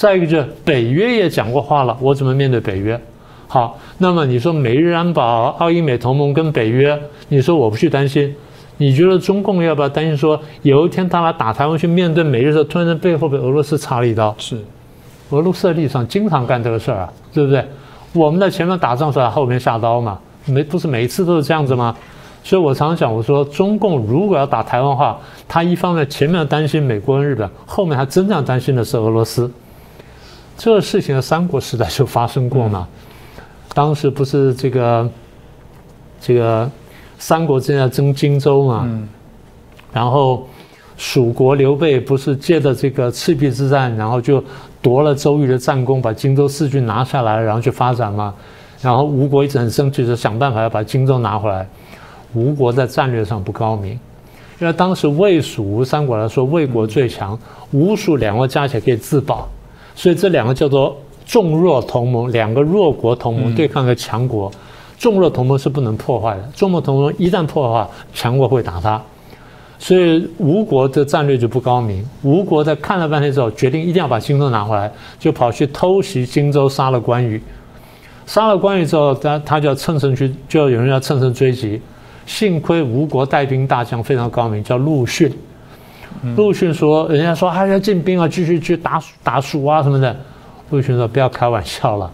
[0.00, 2.98] 再一个就是北约也讲过话了，我怎么面对北约？
[3.46, 8.34] 好，那么你说美日安保、澳英美同盟跟北约，你说我不去担心，
[8.78, 10.16] 你觉得中共要不要担心？
[10.16, 14.34] 说有一天他来打台湾去面对美日的时候，突然背后被俄罗斯插了一刀？
[14.38, 14.56] 是，
[15.28, 17.62] 俄罗斯的立场经常干这个事儿啊，对不对？
[18.14, 21.94] 我们在前面打仗时候，后面下刀嘛，没不是每一次都是这样子吗？
[22.42, 29.52] 所以我常常讲，我说中共如果要打台湾话，他一方面前面担心美国跟日本，后面他真正担心的是俄罗斯。
[30.62, 32.86] 这个事情在三国时代就发生过嘛？
[33.72, 35.10] 当时不是这个
[36.20, 36.70] 这个
[37.18, 38.86] 三国正在争荆州嘛？
[39.90, 40.46] 然后
[40.98, 44.44] 蜀国刘备不是借着这个赤壁之战，然后就
[44.82, 48.34] 夺了周瑜的战功，把荆州四郡拿下来，然后去发展嘛？
[48.82, 51.66] 然后吴国一直很生气，就想办法要把荆州拿回来。
[52.34, 53.98] 吴国在战略上不高明，
[54.58, 57.38] 因为当时魏蜀吴三国来说，魏国最强，
[57.72, 59.48] 吴蜀两国加起来可以自保。
[60.00, 64.50] 所以这两个叫做重弱同盟，两个弱国同盟对抗一个强国，
[64.98, 66.50] 重弱同盟是不能破坏的。
[66.54, 68.98] 重弱同盟一旦破坏，强国会打他。
[69.78, 72.02] 所以吴国的战略就不高明。
[72.22, 77.38] 吴国在看了半天之后，决定一定要把荆州拿回来，就跑去偷袭荆州，杀了关羽。
[78.24, 81.78] 杀了关羽之后，他他就要乘胜去，就要有人要乘胜追击。
[82.24, 85.30] 幸亏吴国带兵大将非常高明，叫陆逊。
[86.36, 90.14] 陆逊说：“人家说还要进兵啊，继续去打打蜀啊什么的。”
[90.70, 92.10] 陆逊说：“不要开玩笑了。”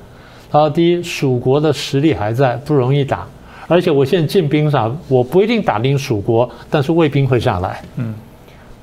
[0.50, 3.26] 他说：“第一，蜀国的实力还在，不容易打。
[3.66, 8.14] 而且我现在进兵啥，我不一定打赢蜀国，但是魏兵会下来。”嗯，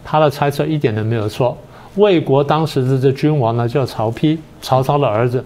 [0.04, 1.58] 他的猜测一点都没有错。
[1.96, 5.44] 魏国当时的这君王呢，叫曹丕，曹操的儿子。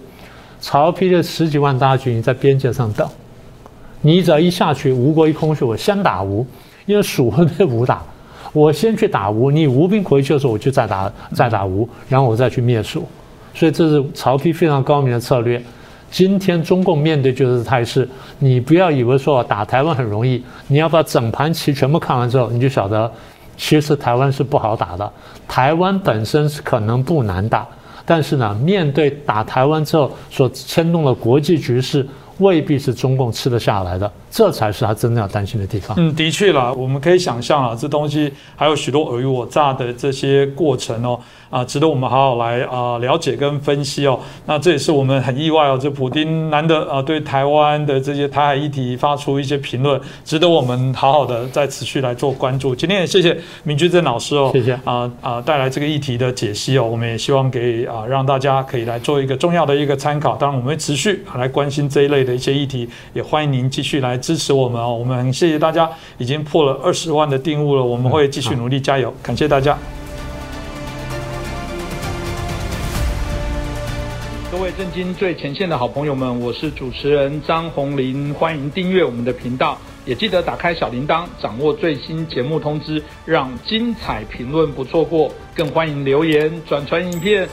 [0.60, 3.08] 曹丕的十几万大军在边界上等，
[4.00, 6.44] 你只要一下去，吴国一空虚，我先打吴，
[6.84, 8.02] 因为蜀会被吴打。
[8.52, 13.06] 我先去打吴，你吴兵回去的时候，我就再打再打吴，然后我再去灭蜀。
[13.54, 15.62] 所以这是曹丕非常高明的策略。
[16.10, 18.08] 今天中共面对就是态势，
[18.38, 23.10] 你不要以为说打台湾很容易，你要把整盘棋全部看完之后，你就晓得，
[23.56, 25.12] 其实台湾是不好打的。
[25.46, 27.66] 台湾本身是可能不难打，
[28.06, 32.06] 但是呢，面对打台湾之后所牵动的国际局势。
[32.38, 35.96] 未必是中共吃得下来的，这才是他真正要担心的地方。
[35.98, 41.18] 嗯，的确啦，我们可以想象啊，这东西还有许多尔虞我诈的这些过程哦。
[41.50, 44.20] 啊，值得我们好好来啊了解跟分析哦。
[44.44, 52.76] 那这也是我们很意外哦，这普丁难得啊对台湾的这些台海议题发出一些评论，值得我们好好的再持续来做关注。
[52.76, 56.84] 今天也谢谢明居正老师哦，谢谢啊啊带来这个议题的解析哦。
[56.84, 60.36] 我们也希望给啊让大家可以来做一个重要的一个参考。
[60.36, 64.94] 当然，我们会持续来关心这一类的一些议题，也欢迎您继续来支持我们哦。
[64.94, 69.76] 我们谢谢大家，已经破了二十万的订户了，我们会继续努力加油，感谢大家。
[74.50, 87.48] 各位震惊最前线的好朋友们，我是主持人张宏林，欢迎订阅我们的频道，也记得打开小铃铛，掌握最新节目通知，让精彩评论不错过，更欢迎留言转传影片。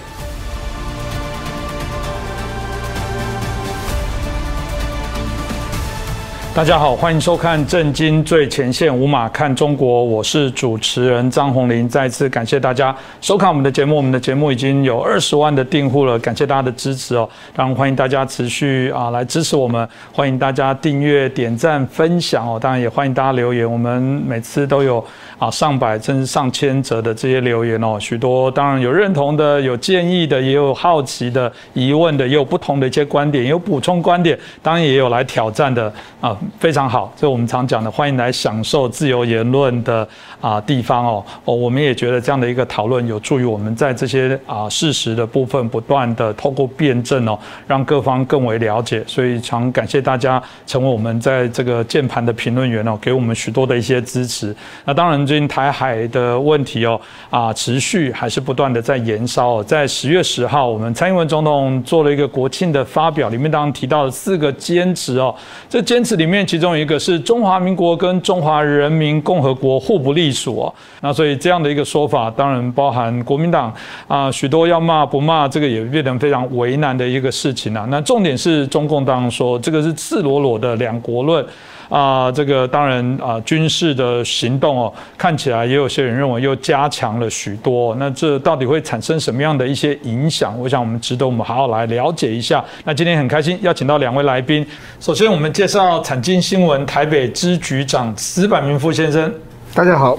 [6.55, 11.87] 大家好，欢迎收看《震惊最前线》，无马看中国，我是主持人张宏林。
[11.89, 17.27] 再次感谢大家收看我们的节目，我们的节目已经有二十万的订户了，感谢大家的支持哦。
[17.53, 22.57] 当然欢迎大家持续啊来支持我们，欢迎大家订阅、点赞、分享哦。
[22.57, 25.05] 当然也欢迎大家留言，我们每次都有
[25.37, 36.37] 啊上百甚至上千则的这些留言哦，许多当然有认同的、有建议的，也有好奇的、疑问的，也有不同的一些观点，有补充观点，当然也有来挑战的啊。
[36.59, 40.07] 非常好，这我们常讲的，欢迎来享受自由言论的
[40.39, 49.03] 啊地方哦哦，我们也觉得这样的一个讨论有助于我们在这些啊事实的部分不断的透过辩证哦，让各方更为了解。
[49.07, 54.55] 所以常感谢大家成为我们在这个键盘的评论员哦，给我们许多的一些支持。
[54.83, 59.63] 那当然，最近台海的问题哦啊持续还是不断的在延烧。
[59.63, 65.33] 在十月十号，我们蔡英文总统做了一个国庆的发表，里面当然提到了四个坚持哦，
[65.67, 66.34] 这坚持里面。
[66.35, 70.69] 面其中一个是中华民国跟中华人民共和国互不隶属。
[70.99, 73.73] 那所以这样的一个说法，当然包含国民党
[74.05, 77.87] 啊，许多要骂不骂，这个也变成非常为难的一个事情啊。
[77.89, 81.45] 那重点是中共当然说这个是赤裸裸的两国论。
[81.89, 87.95] 啊，这个当然啊，军事的行动哦，看起来也有些人认为又加强了许多。
[87.95, 90.57] 那这到底会产生什么样的一些影响？
[90.59, 92.63] 我想我们值得我们好好来了解一下。
[92.83, 94.65] 那今天很开心邀请到两位来宾。
[94.99, 99.33] 首先我们介绍产经新闻台北支局长石柏明夫先生，
[99.73, 100.17] 大家好。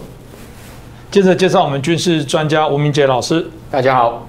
[1.11, 4.27] 接着介绍我们军事专家吴明杰老师，大家好。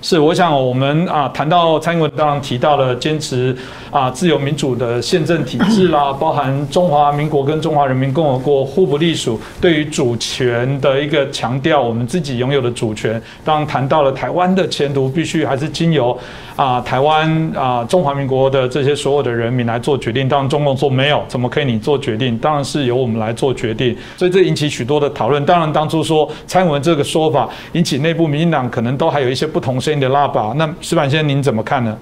[0.00, 3.54] 是，我想我们啊谈到蔡英文，当然提到了坚持
[3.90, 13.20] 啊自由民主的宪政体制啦， 包含中华民国跟中华人民共和国互不隶属，对于主权的一个强调，我们自己拥有的主权。
[13.44, 16.16] 当然谈到了台湾的前途，必须还是经由
[16.54, 20.28] 啊台湾啊中华民国的这些所有的人民来做决定。
[20.28, 22.38] 当然中共说没有，怎么可以你做决定？
[22.38, 23.96] 当然是由我们来做决定。
[24.16, 25.44] 所以这引起许多的讨论。
[25.44, 29.76] 当然当初说蔡英文这个说法，引起内部民进党可能都还有一些不同。
[29.90, 31.96] 新的拉把，那石板先生您怎么看呢？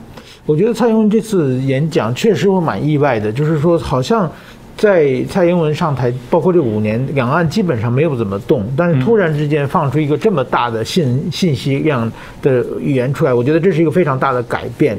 [0.44, 4.30] 我觉得蔡英文这次演讲确实我蛮意外的，就是说好像
[4.76, 12.10] 在蔡英文上台，包括这五年，两岸基本上没有怎么动，但是突然之间放出一个这么大的信信息量
[12.42, 14.98] 的语言出来，我觉得这是一个非常大的改变。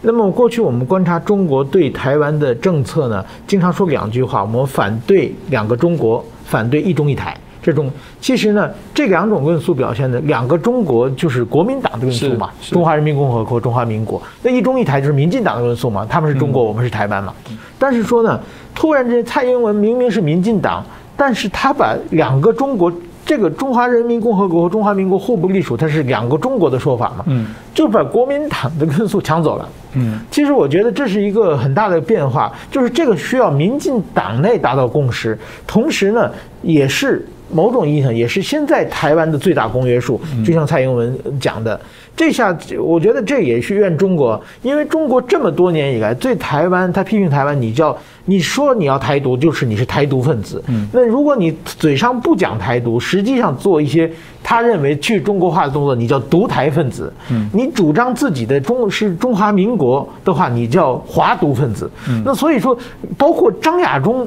[0.00, 7.36] 那么过去我们观察中国对台湾的政策呢，经常说两句话：我们反对两个中国，反对一中一台。
[7.62, 7.88] 这种
[8.20, 14.20] 其实呢，这两种论述表现的两个中国就是国民党的论述嘛，中华人民共和国、中华民国。
[14.42, 17.32] 那一中一台就是民进党的论述嘛，他们是中国，我们是台湾嘛。
[17.78, 18.40] 但是说呢，
[18.74, 20.84] 突然之间蔡英文明明是民进党，
[21.16, 22.92] 但是他把两个中国
[23.24, 29.68] 这个中华人民共和国和中华民国互不隶属，它是两个中国的说法嘛，嗯，就把国民党的论述抢走了。
[29.94, 36.28] 嗯，其实我觉得这是一个很大的变化，就是这个需要民进党内达到共识，同时呢，
[36.62, 37.24] 也是。
[37.52, 41.78] 某种意义上也是现在台湾的最大公约数，就像蔡英文讲的，
[42.16, 50.62] 这下我觉得这也是怨中国，因为中国这么多年以来对台湾，他批评台湾，你叫你说你要台独，就是你是台独分子。
[50.92, 54.10] 那如果你嘴上不讲台独，实际上做一些
[54.42, 57.12] 他认为去中国化的动作，你叫独台分子。
[57.52, 61.90] 你主张自己的中是中华民国的话，你叫华独分子。
[62.24, 62.76] 那所以说，
[63.18, 64.26] 包括张亚中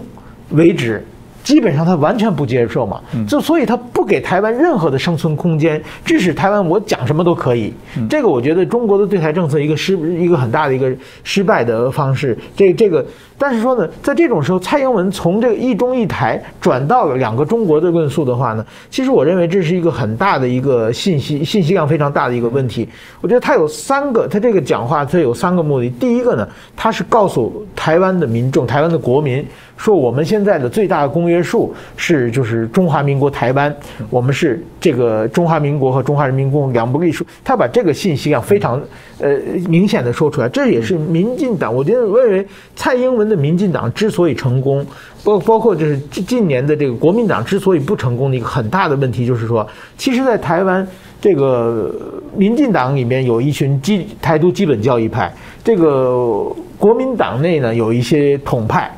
[0.51, 1.03] 为止。
[1.45, 7.71] 基本上他完全不接受嘛，就所以他不给台湾任何的生存空间，致使台湾我讲什么都可以。
[8.09, 10.91] 这个我觉得中国的对台政策一个失一个很大的一个
[11.23, 12.35] 失败的方式。
[12.55, 13.05] 这这个，
[13.37, 22.87] 但是说呢，在这种时候，蔡英文从这个一中一台转到了两个中国的论述的话呢，其实我认为这是一个很大的一个信息信息量非常大的一个问题。
[23.21, 25.89] 我觉得他有三个，他这个讲话他有三个目的。
[25.89, 29.45] 第一个呢，他是告诉台湾的民众、台湾的国民。
[29.77, 33.75] 说我们现在的最大公约数是就是中华民国台湾，
[34.09, 37.25] 我们是这个中华民国和中华人民共两不隶属。
[37.43, 38.81] 他把这个信息量非常
[39.19, 39.29] 呃
[39.67, 41.73] 明显的说出来，这也是民进党。
[41.73, 44.85] 我觉得认为蔡英文的民进党之所以成功，
[45.23, 50.85] 包包括就是近近年的这个国民党之所以不成功的一个很大的问题，就是说，其实，在台湾
[51.21, 51.93] 这个
[52.35, 56.45] 民进党里面有一群基台独基本教义派，这个
[56.77, 58.91] 国民党内呢有一些统派。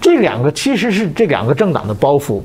[0.00, 2.40] 这两个其实是这两个政党的包袱，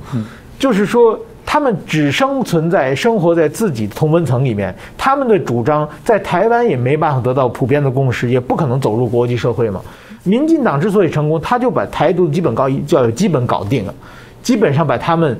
[0.60, 9.82] 就是说他们只生存在生活在自己的同温层里面，他们的主张在台湾也没办法得到普遍的共识，也不可能走入国际社会嘛。
[10.24, 13.94] 民进党之所以成功，他就把台独的基本高一教育基本搞定了，
[14.42, 15.38] 基本上把他们。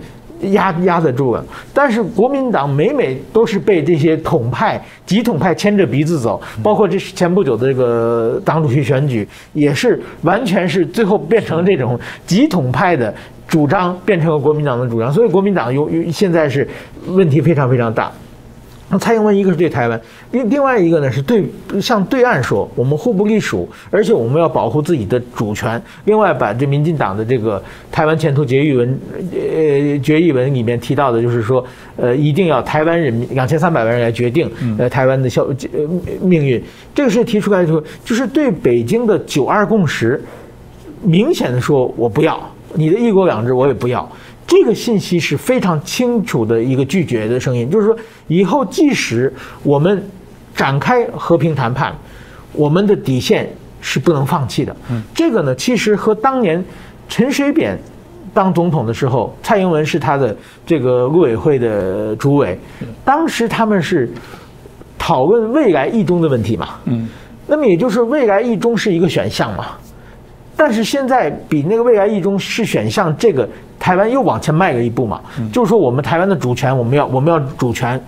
[0.52, 13.12] 压压得住了，但是国民党每每都是被这些统派、极统派牵着鼻子走，包括这是前不久的这个党主席选举，也是完全是最后变成这种极统派的
[13.56, 16.68] 主张变成了国民党的主张，所以国民党有现在是
[17.08, 18.12] 问题非常非常大。
[18.90, 21.46] 那蔡英文一个是对台湾，另另外一个呢是对
[21.82, 25.82] 向对岸说我们互不隶属，而且我们要保护自己的主权。
[26.04, 29.00] 另外把这民进党的这个台湾前途决议文，
[29.32, 31.66] 呃决议文里面提到的就是说，
[31.96, 35.56] 呃一定要台湾人民两千三百万人来决定呃台湾的消呃
[36.22, 36.62] 命运。
[36.94, 40.22] 这个是提出来之后，就是对北京的九二共识，
[41.02, 42.38] 明显的说我不要
[42.76, 44.08] 你的一国两制，我也不要。
[44.48, 47.98] 这个信息是非常清楚的一个拒绝的声音，就是说，
[48.28, 50.08] 以后即使我们
[50.56, 51.92] 展开和平谈判，
[52.54, 53.50] 我们的底线
[53.82, 54.76] 是不能放弃的。
[54.92, 56.64] 嗯，这个呢，其实和当年
[57.10, 57.76] 陈水扁
[58.36, 62.56] 当总统的时候，蔡英文是他的这个陆委会的主委，
[63.04, 64.12] 当时他们是
[65.00, 66.76] 讨论未来一中的问题嘛。
[66.86, 67.08] 嗯，
[67.48, 69.70] 那么也就是未来一中是一个选项嘛。
[70.56, 73.48] 但是现在比那个未来一中是选项，这个
[73.80, 78.02] 台湾又往前迈了一步嘛，就是说我们台湾的主权，我们要我们要主权。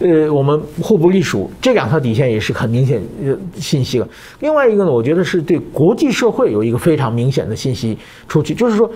[0.00, 4.08] 呃，我们互不隶属，这两条底线也是很明显呃信息了。
[4.40, 7.96] 另外一个呢，我觉得是对国际社会有一个非常明显的信息
[8.26, 8.90] 出去，就是说，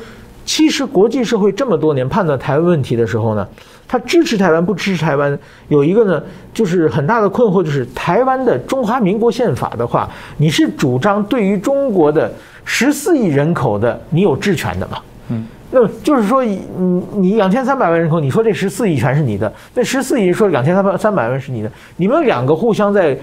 [0.49, 3.47] 其实国际社会这么多年判断台湾问题的时候呢，
[3.87, 5.39] 他支持台湾不支持台湾，
[5.69, 6.23] 有一个呢
[6.55, 12.33] 就是很大的困惑，就是台湾的中华民国宪法的话，你是主张对于中国的
[12.65, 14.99] 十四亿人口的你有治权的嘛？
[15.29, 15.47] 嗯。
[15.71, 16.63] 那么就是说，你
[17.15, 23.15] 你两千三百万人口，你说这十四亿全是你的，那十四亿说两千三百三百万是你的，你们两个互相在，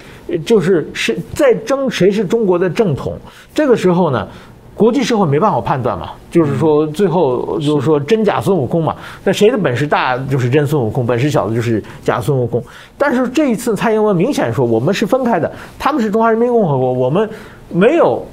[0.46, 3.18] 就是是在争谁是中国的正统。
[3.52, 4.28] 这个时候呢，
[4.76, 12.62] 国际社会没办法判断嘛，就是说最后就是说真假孙悟空嘛，那谁的本事大就是真孙悟空，本事小的就是假孙悟空。
[12.98, 17.30] 但是这一次蔡英文明显说我们是分开的，他们是中华人民共和国，我们。
[17.74, 18.24] 没有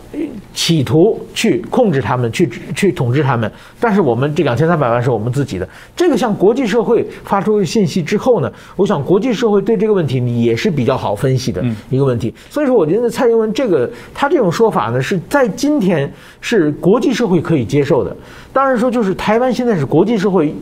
[0.52, 5.66] 企图去控制他们，去去统治他们，但是我们这两千三百万是我们自己的。
[5.96, 12.32] 这个向国际社会发出信息之后呢，我想国际社会对这个问题也是比较好分析的一个问题。
[12.50, 18.14] 所以说，我觉得蔡英文这个他这种说法呢，是在今天是国际社会可以接受的。
[18.52, 20.54] 当然说，就是台湾现在是国际社会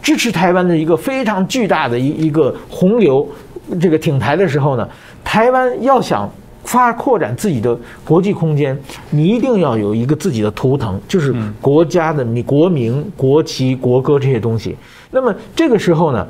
[0.00, 3.26] 支持台湾的一个非常巨大的一一个洪流，
[3.80, 4.88] 这个挺台的时候呢，
[5.24, 6.30] 台湾要想。
[6.64, 8.78] 发扩展自己的国际空间，
[9.10, 14.76] 你一定要有一个自己的图腾，就是国家的你国名、国旗、国歌这些东西。
[15.10, 16.26] 那么这个时候呢，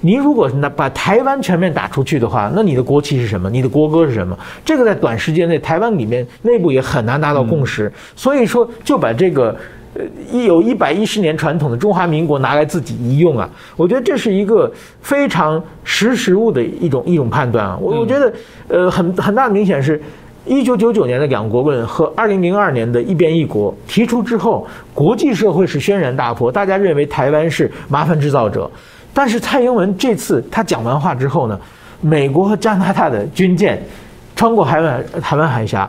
[0.00, 3.50] 你如果拿把台湾全面打出去的话，那你的国旗是什么？
[3.50, 4.38] 你的国歌是什么？
[4.64, 7.92] 这个在短时间内台湾里面内部也很难达到共识。
[8.14, 9.56] 所以说就把这个。
[9.94, 14.70] 呃，一有一百一十年传统的中华民国拿来自己一用啊，我觉得这是一个
[15.00, 17.78] 非常识时务的一种一种判断啊。
[17.80, 18.32] 我我觉得，
[18.66, 20.02] 呃，很很大的明显是，
[20.44, 28.68] 一九九九年的两国论和二零零二年的一边一国提出之后，国际社会是轩然大波，大家认为台湾是麻烦制造者。
[29.12, 31.56] 但是蔡英文这次他讲完话之后呢，
[32.00, 33.80] 美国和加拿大的军舰
[34.34, 35.88] 穿过海湾台湾海峡。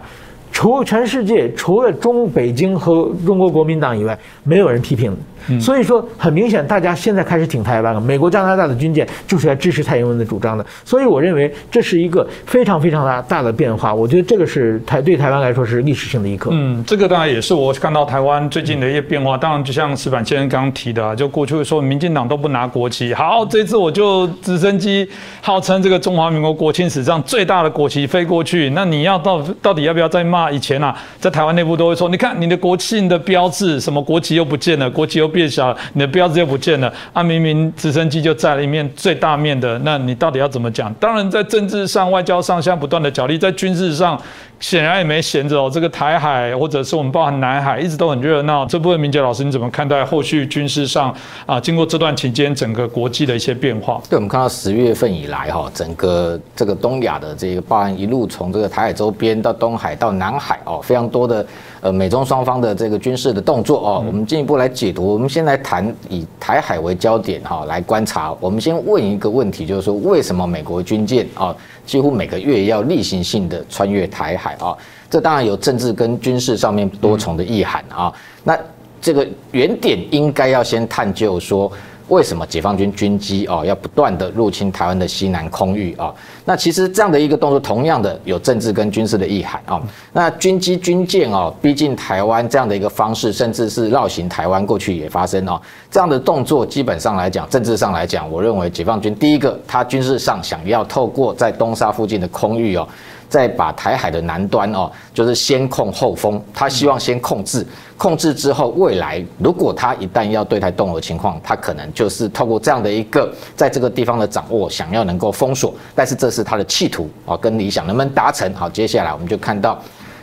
[0.55, 5.13] 除全世界除了中北京和中国国民党以外，没有人批评。
[5.59, 8.01] 所以说，很明显，大家现在开始挺台湾了。
[8.01, 10.65] 美国、加拿大的军舰就是来支持蔡英文的主张的。
[10.83, 13.93] 所以，我认为这是一个非常非常大大的变化。
[13.93, 16.49] 我觉得这个是台对台湾来说是历史性的一刻。
[16.51, 19.37] 嗯，这个当然也是我看到台湾最近的一些变化。
[19.37, 25.07] 当然，就像石板先生刚刚提的，就过去说民进党都不拿国旗，好，这次我就直升机
[25.41, 28.71] 号称这个中华民国国庆史上最大的国旗飞过去。
[28.71, 30.49] 那你要到到底要不要再骂？
[30.49, 35.34] 以前啊，在台湾内部都会说，你看你的国庆的标志，什么国旗又不见了，国旗又。
[35.36, 37.21] 变小了，你的标志又不见了啊！
[37.21, 40.91] 明明直升机就在了一面最大面的，那你到底要怎么讲？
[40.93, 44.19] 当然，在政治上、外交上，现在不断的角力，在军事上。
[44.59, 48.65] 显然也没闲着哦，这个台海或者是我们包含南海，一直都很热闹。
[48.65, 51.13] 这部分明杰老师，你怎么看待后续军事上
[51.45, 51.59] 啊？
[51.59, 54.01] 经过这段期间，整个国际的一些变化？
[54.09, 61.45] 对，我们看到十月份以来哈，整个这个东亚的这个包含一路从这个台海周边到东海到南海哦，非常多的
[61.81, 64.03] 呃美中双方的这个军事的动作哦。
[64.07, 68.33] 我们进一步来解读，我们先来谈以台海为焦点哈来观察。
[68.39, 71.55] 我们先问一个问题，就是说为什么美国军舰啊？
[71.86, 74.75] 几乎每个月要例行性的穿越台海啊，
[75.09, 78.13] 这当然有政治跟军事上面多重的意涵啊。
[78.43, 78.57] 那
[78.99, 81.71] 这个原点应该要先探究说。
[82.07, 86.13] 为什么解放军军机哦要不断的入侵台湾的西南空域啊？
[86.45, 89.81] 那其实这样的一个动作，同样的有政治跟军事的意涵啊。
[90.13, 95.59] 那军机军舰哦逼近台湾这样的一个方式，甚至是绕行台湾，过去也发生哦。
[95.89, 102.87] 这样的动作基本上来讲，政治上来讲，我认为解放军第一个，他军事上想要透过在东沙附近的空域哦。
[103.36, 107.67] 再把台海的南端哦，就是先控后封，他希望先控制，
[107.97, 118.49] 控制之后，未来如果他一旦要对台动的情况，他可能就是透过这样的一个在这个地方的掌握，想要能够封锁，但是这是他的企图啊，跟理想能不能达成？
[118.53, 119.77] 好，接下来我们就看到，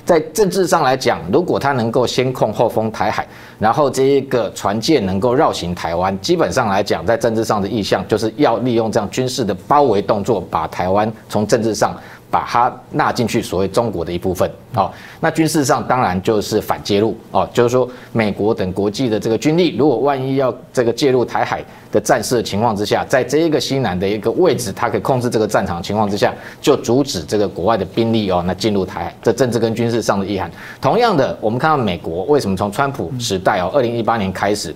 [0.06, 11.94] 在政治上来讲，如果他能够先控后封台海，然后这一个船舰能够绕行台湾，基本上来讲，在政治上的意向就是要利用这样军事的包围动作，把台湾从政治上。
[12.32, 14.90] 把它纳进去，所谓中国的一部分哦。
[15.20, 21.62] 那军事上当然就是反介入哦，就是说美国等国际的这个军力，如果万一要这个介入台海
[21.92, 29.14] 的战事情况之下，在这一个西南的一个位置，它可以控制这个战场情况之下，就阻止这个国外的兵力哦，那进入台海。
[29.22, 30.50] 这政治跟军事上的意涵。
[30.80, 34.74] 同样的，我们看到美国为什么从川普时代哦，二零一八年开始，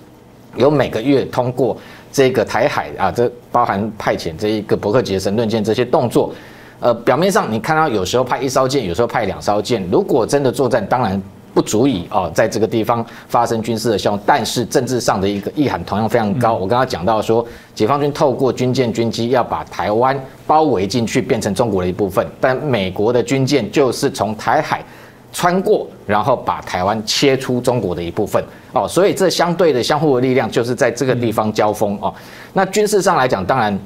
[0.56, 1.74] 有每个月通过
[2.12, 6.34] 这个台海啊，这包含派遣这一个伯克级神盾舰这些动作。
[6.78, 9.82] 呃，表面上你看到有时候派一艘舰，有时候派两艘舰。
[9.90, 11.20] 如果真的作战，当然
[11.54, 16.52] 不足以哦，在这个地方发生军事的效用，但是政治上的一个意涵同样非常高。
[16.52, 17.42] 我刚刚讲到说，
[17.74, 20.14] 解放军透过军舰、军机要把台湾
[20.46, 24.84] 包围进去，变成中国的一部分，但美国的军舰就是从台海
[25.32, 32.12] 穿过，然后把台湾切出中国的一部分哦，所以这相对的相互的力量就是在这个地方交锋哦。
[32.52, 33.78] 那军事上来讲，当然。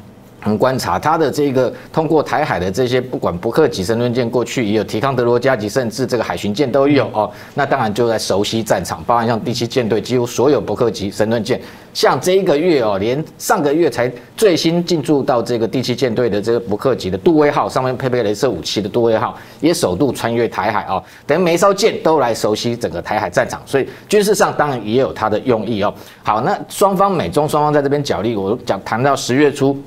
[0.45, 7.31] 我们观察它的这个通过台海的这些，不管伯克级神盾舰过去也有提康德罗加级，甚至这个海巡舰都有哦。
[7.55, 11.61] 那当然就在熟悉战场，包含像第七舰队，几乎所有伯克级神盾舰，
[11.93, 25.93] 像这一个月哦，连上个月才最新进驻到这个第七舰队的这个伯克级的杜威号上面配备镭射武器的杜威号，也首度穿越台海哦，等于每一艘舰都来熟悉整个台海战场，所以军事上当然也有它的用意哦。
[26.23, 29.79] 好，那双方美中双方在这边角力，我讲谈到十月初。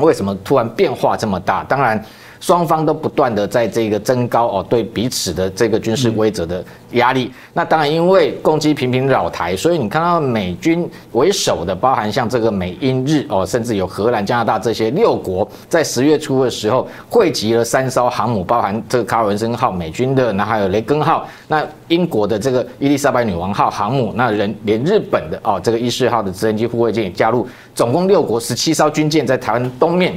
[0.00, 1.62] 为什么突然变化这么大？
[1.64, 2.02] 当然，
[2.40, 7.30] 双方都不断的在这个增高哦，对彼此的这个军事规则的压力。
[7.52, 27.46] 那当然，因为攻击频频扰台，所以你看到美军为首的，包含像这个美英日哦，甚至有荷兰、加拿大这些六国，在十月初的时候汇集了三艘航母，包含这个卡尔文森号美军的，那还有雷根号，那英国的这个伊丽莎白女王号航母，那人连日本的哦这个伊势号的直升机护卫舰也加入。
[27.74, 30.14] 总共六国十七艘军舰在台湾东面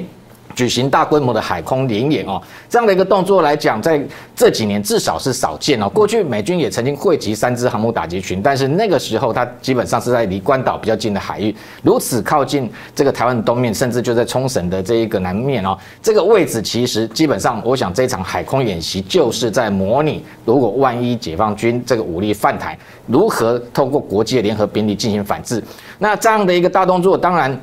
[0.56, 4.02] 举行大规模的海空联演哦，这样的一个动作来讲，在
[4.36, 5.90] 这几年至少是少见哦。
[5.90, 15.78] 过去美军也曾经汇集三支航母打击群，但是那个时候它基本上是在离关岛比较近的海域，如此靠近这个台湾东面，甚至就在冲绳的这一个南面哦。
[16.02, 22.78] 这个位置其实基本上，我想这场海空演习就是在模拟，如果万一解放军这个武力犯台，
[23.08, 25.64] 如何透过国际的联合兵力进行反制。
[26.00, 27.60] 那这样的一个大动作，当然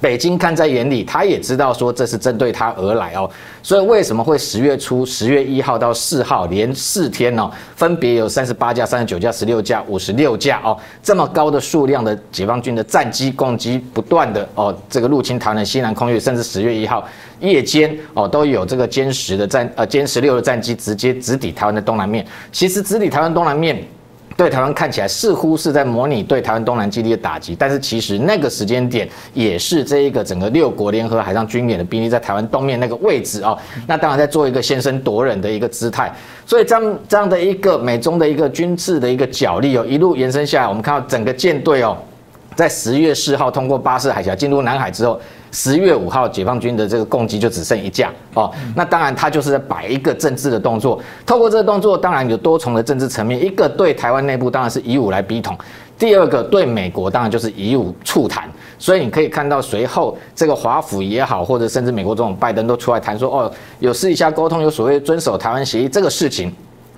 [0.00, 3.28] 北京看在眼里，他也知道说这是针对他而来哦。
[3.62, 17.06] 所以为什么会十月初十月一号到四号连四天哦，分别有三十八架、三十九架、十六架、五十六架哦，这么高的数量的解放军的战机攻击不断的哦，这个入侵台湾的西南空域，甚至十月一号
[17.40, 22.24] 夜间哦都有这个歼十的战呃歼十六的战机直接直抵台湾的东南面。
[22.52, 23.82] 其实直抵台湾东南面。
[24.36, 33.56] 对台湾看起来似乎是在模拟对台湾东南基地的打击，但是其实那个时间点也是这一个整个六国联合海上军演的兵力在台湾东面那个位置哦。
[33.86, 36.12] 那当然在做一个先声夺人的一个姿态，
[36.44, 41.96] 所以这样这样的一个美中的一个军事的一个角力哦，一路延伸下来，我们看到整个舰队哦，
[42.54, 45.18] 在十月四号通过巴士海峡进入南海之后。
[45.52, 48.50] 十月五号，解放军的这个攻击就只剩一架哦。
[48.74, 51.00] 那当然，他就是在摆一个政治的动作。
[51.24, 53.42] 透过这个动作，当然有多重的政治层面。
[53.42, 55.54] 一个对台湾内部当然是以武来逼统；
[55.98, 58.48] 第二个对美国当然就是以武促谈。
[58.78, 66.52] 所以你可以看到，随后这个华府也好，或者甚至美国总统拜登都出来谈说，哦，有私底下沟通，有所谓遵守台湾协议这个事情。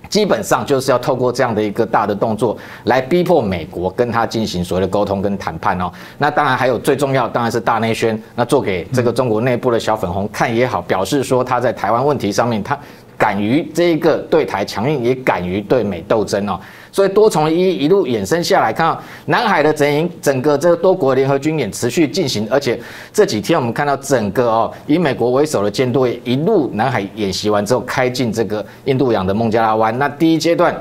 [0.09, 5.91] 基本上就是要透过这样的一个大的动作来逼迫美国跟他进行所谓的沟通跟谈判哦。
[6.19, 12.79] 那当然还有最重要当然是大内宣，那做给这个中国内部的小粉红看也好，表示说他在台湾问题上面他。
[13.19, 16.57] 敢于这个对台强硬，也敢于对美斗争哦，
[16.91, 22.79] 所以多重一一路衍生下来，看到南海的整营，整个这个多国联合军演持续进行，而且
[23.13, 30.75] 这几天我们看到整个哦，以美国为首的舰队一路南海演习完之后，开进这个印度洋的孟加拉湾，那第一阶段。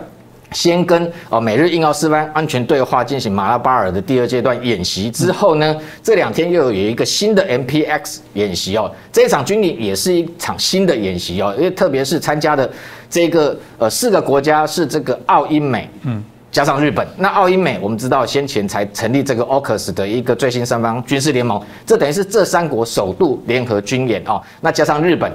[0.52, 12.70] 先跟哦美日印澳四方安全对话进行马拉巴尔的第二阶段演习之后呢，这两天又有一个新的 MPX 演习哦，这一场军演也是一场新的演习哦，因为特别是参加的
[13.10, 25.32] 这个呃四个国家是这个澳英美，嗯，加上日本，那澳英美我们知道先前才成立这个 AUKUS 的一个最新三方军事联盟，这等于是这三国首度联合军演哦，那加上日本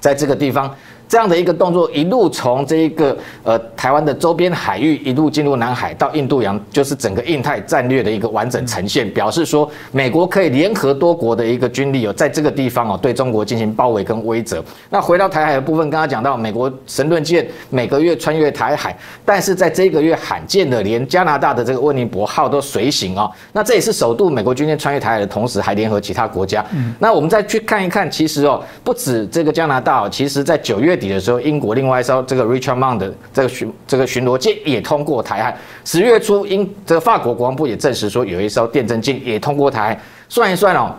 [0.00, 0.72] 在这个地方。
[1.08, 14.62] 这样的一个动作，一路从这一个呃台湾的周边海域一路进入南海到印度洋，就是整个印太战略的一个完整呈现，表示说美国可以联合多国的一个军力哦，在这个地方哦对中国进行包围跟威慑。
[14.88, 26.64] 那回到台海的部分，刚刚讲到美国神盾舰每个月穿越台海，但是在这个月罕见的连加拿大的这个温尼伯号都随行哦，那这也是首度美国军舰穿越台海的同时还联合其他国家。
[26.98, 30.93] 那我们再去看一看，其实哦不止这个加拿大，哦其实在九月。
[30.94, 35.56] 月底的时候，英国另外一艘这个 Richard Mond 的这个巡这个巡逻舰也通过台海。
[35.84, 40.00] 十月初，英这个法国国防部也证实说，有一艘电侦舰也通过台海。
[40.28, 40.94] 算一算哦。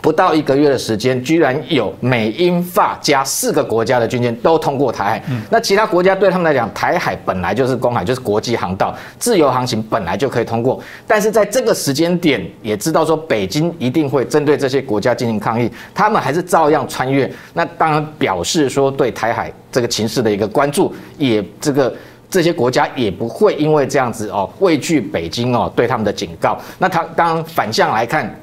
[0.00, 5.22] 不到一个月的时间，居然有美英法加四个国家的军舰都通过台海。
[5.50, 10.80] 那其他国家对他们来讲，台海本来就是公海，就是国际航道，自由航行本来就可以通过。
[11.06, 17.30] 但是在这个时间点，也知道说北京一定会针对这些国家进行抗议，他们还是照样穿越。
[17.54, 21.94] 那当然表示说对台海这个情势的一个关注，也这个。
[22.30, 26.58] 这些国家也不会因为这样子哦畏惧北京哦对他们的警告。
[26.78, 28.38] 那他当然反向来看。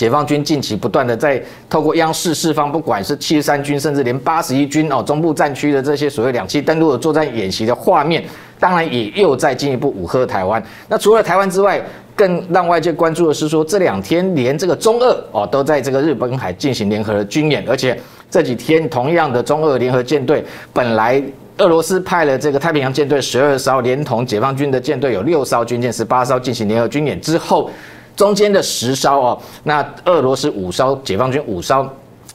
[0.00, 1.38] 解放军近期不断的在
[1.68, 8.24] 透过央视释放，不管是七十三军，甚至连八十一军哦，中部战区的这些所谓两栖登陆的作战演习的画面，
[8.58, 10.62] 当然也又在进一步武吓台湾。
[10.88, 11.78] 那除了台湾之外，
[12.16, 17.94] 更让外界关注的是说，这两天连这个中俄哦都在这个日本海进行联合的军演，而且
[18.30, 20.42] 这几天同样的中俄联合舰队，
[20.72, 21.22] 本来
[21.58, 27.70] 俄罗斯派了这个太平洋舰队十二艘，连同解放军的舰队有六艘军舰，十八艘进行联合军演之后。
[28.16, 31.88] 中间的十艘哦，那俄罗斯五艘，解放军五艘，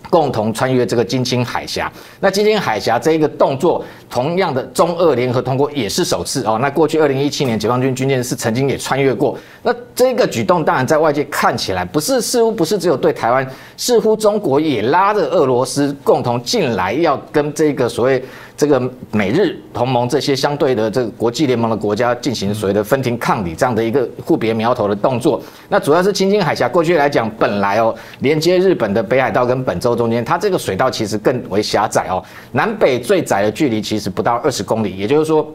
[0.09, 1.91] 共同穿越这个金青海峡。
[2.19, 6.57] 那金青海峡这一个动作，同样的中俄联合通过也是首次哦。
[6.61, 9.37] 那过去二零一七年解放军军舰是曾经也穿越过。
[9.61, 13.47] 那这个举动当然在外界看起来不是，似乎不是只有对台湾，
[13.77, 18.23] 似乎中国也拉着俄罗斯共同进来，要跟这个所谓。
[18.57, 18.81] 这个
[19.11, 35.45] 美日同盟这些相对的这个国际联盟的国家进行所谓的分庭抗礼这样的一个互别苗头的动作，那主要是青青海峡过去来讲，本来哦连接日本的北海道跟本州中间，它这个水道其实更为狭窄哦，南北最窄的距离其实不到二十公里，也就是说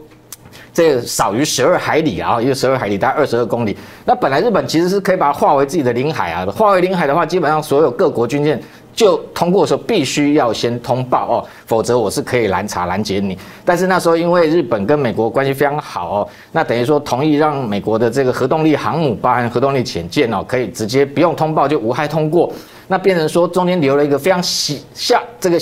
[0.71, 3.75] 这少于十二海里啊，因为十二海里大概二十二公里，
[4.05, 8.61] 那本来日本其实是可以把它划为自己的领海啊，划为领海的话，基本上所有各国军舰。
[8.93, 13.37] 就通过的时候必须要先通报哦，否则我是可以拦查拦截你。
[13.63, 22.51] 但是那时候因为日本跟美国关系非常好哦，那等于说同意让美国的这个核动力航母，包含核动力潜舰哦，可以直接不用通报就无害通过。
[22.87, 25.57] 那变成说中间留了一个非常细下这个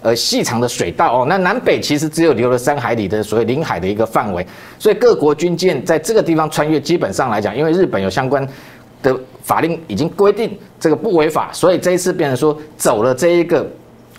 [0.00, 4.46] 呃细长的水道哦，那南北其实只有留了三海里的所谓领海的一个范围，
[4.78, 8.48] 所以各国军舰在这个地方穿越，基本上来讲，因为日本有相关。
[9.02, 9.18] 的
[9.50, 13.66] 法令已经规定这个不违法，所以这一次变成说走了这一个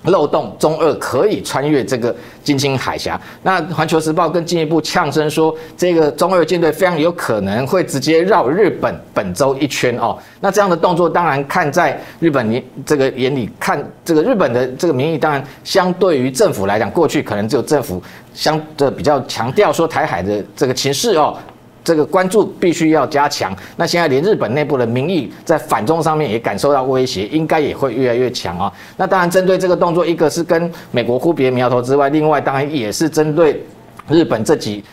[0.04, 2.14] 漏洞，中二可以穿越这个
[2.44, 3.18] 金青海峡。
[3.44, 10.18] 那环球时报更进一步呛声说，这个中二舰队非常有可能会直接绕日本本州一圈哦。
[10.42, 18.04] 那这样的动作，当然看在日本你这个眼里看，这个日本的这个民意，当然相对于政府来讲，过去可能只有政府
[18.34, 21.38] 相的比较强调说台海的这个情势哦。
[21.84, 23.56] 这个关注必须要加强。
[23.76, 28.72] 那现在连日本内部的民意在反中上面也感受到威胁，应该也会越来越强啊。
[28.98, 33.64] 那当然，针对这个动作，一个是跟美国忽别苗头之外，另外当然也是针对
[34.10, 34.84] 日本这几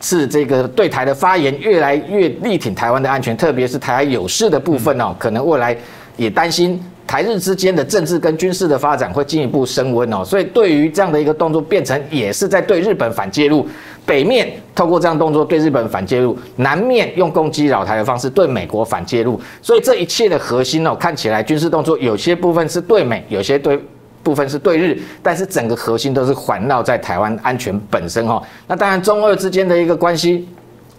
[0.00, 5.76] 次这个对台的发言，越来越力挺台湾的安全，特别是台海有事的部分哦，可能未来
[6.16, 6.82] 也担心。
[7.08, 13.66] 台日之间的政治跟军事的发展会进一步升温哦，所以对于这样的一个动作，变成也是在对日本反介入。
[14.04, 19.40] 北面透过这样动作对日本反介入，南面用攻击扰台的方式对美国反介入。
[19.62, 23.78] 所以这一切的核心哦，看起来军事动作有些部分是对美，有些对
[24.22, 28.42] 部分是对日，但是整个核心都是环绕在台湾安全本身哦。
[28.66, 30.46] 那当然中俄之间的一个关系，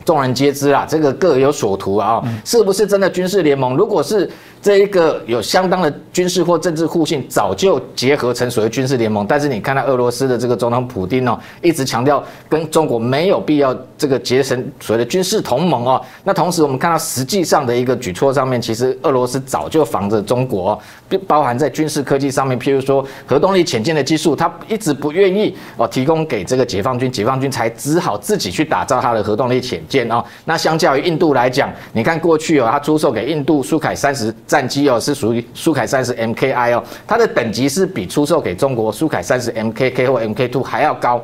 [0.05, 3.75] 众人皆知啦，这个各有所图啊，是不是真的军事联盟？
[3.75, 4.29] 如果是。
[4.61, 9.25] 这一个有相当的军事或政治互信，早就结合成所谓军事联盟。
[9.25, 16.01] 但是你看到俄罗斯的这个总统普京哦，一直强调跟中国没有必要这个结成所谓的军事同盟哦。
[16.25, 20.77] 那同时我们看到实际上的一个举措上面，其实俄罗斯早就防着中国，
[21.25, 30.23] 包含在军事科技上面，譬如说核动力潜舰的技术，他一直不愿意哦提供给这个解放军，解放军才只好自己去打造他的核动力潜舰哦。
[30.45, 34.29] 那相较于印度来讲，你看过去哦，他出售给印度苏凯三十。
[34.45, 41.19] 战机哦，是属于苏凯三十 MKI 哦，它的等级是比出售给中国苏凯三十 MKK 或 MK Two 还要高，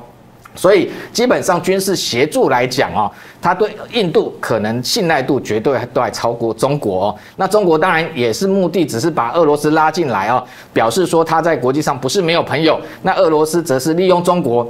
[0.55, 3.11] 所以基本上军事协助来讲哦，
[3.41, 7.15] 它对印度可能信赖度绝对都还超过中国哦。
[7.35, 10.43] 那中国当然也是目的，只是把俄罗斯拉进来哦，
[10.73, 12.79] 表示说他在国际上不是没有朋友。
[13.01, 14.67] 那俄罗斯则是利用中国。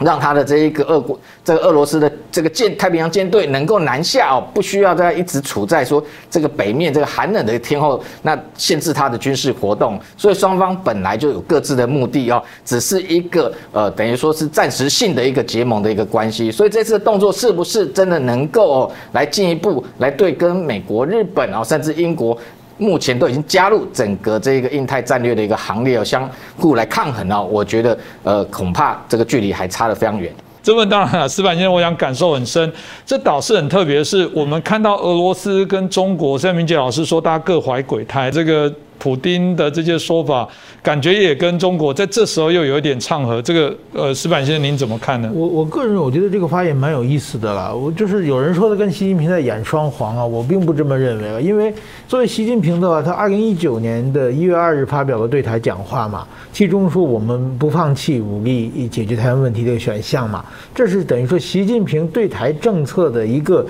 [0.00, 9.98] 让他的这一个俄国，这个俄罗斯的这个舰太平洋舰队能够南下哦，不需要再一直处在说这个北面这个寒冷的天候，那限制他的军事活动。
[10.16, 16.50] 所以双方本来就有各自的目的哦，只是一个呃，等于说是暂时性的一个结盟的一个关系。
[16.50, 22.38] 所以这次的动作是不是真的能够来进一步来对跟美国、日本啊，甚至英国？
[22.78, 27.46] 目前都已经加入整个这个印太战略的一个行列哦，相互来抗衡哦。
[27.50, 30.32] 我觉得，呃，恐怕这个距离还差得非常远。
[30.62, 32.70] 这问当然了，石板先生，我想感受很深。
[33.06, 40.48] 这倒是很特别，是我们看到俄罗斯跟中国，像明杰老师说，大家各怀鬼胎，这个普丁的这些说法，
[40.82, 43.40] 感觉也跟中国在这时候又有一点唱和。
[43.40, 45.30] 这个呃，石板先生您怎么看呢？
[45.32, 47.72] 我我个人我觉得这个发言蛮有意思的啦。
[47.72, 51.40] 我就是有人说的跟习近平在演双簧啊，我并不这么认为啊。
[51.40, 51.72] 因为
[52.06, 60.44] 作为习近平的话，他二零一九年的一月二日发表了对台讲话嘛，其中说我们不放弃武力解决台湾问题的选项嘛，
[60.74, 63.64] 这是等于说习近平对台政策的一个。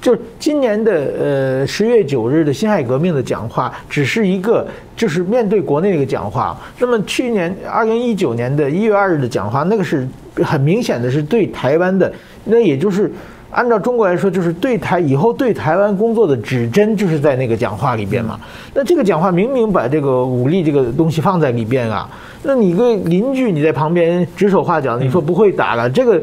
[0.00, 4.66] 就是今年的呃十月九日的辛亥革命的讲话，只是一个
[4.96, 6.56] 就是面对国内的一个讲话。
[6.78, 10.06] 那么去年二零一九年的一月二日的讲话，那个是
[10.44, 12.12] 很明显的是对台湾的，
[12.44, 13.10] 那也就是
[13.50, 18.38] 按照中国来说，就是对台以后对台湾工作的指针，就是在那个讲话里边嘛。
[18.74, 22.08] 那这个讲话明明把这个武力这个东西放在里边啊，
[22.44, 26.20] 那你个邻居你在旁边指手画脚，你说不会打了，这个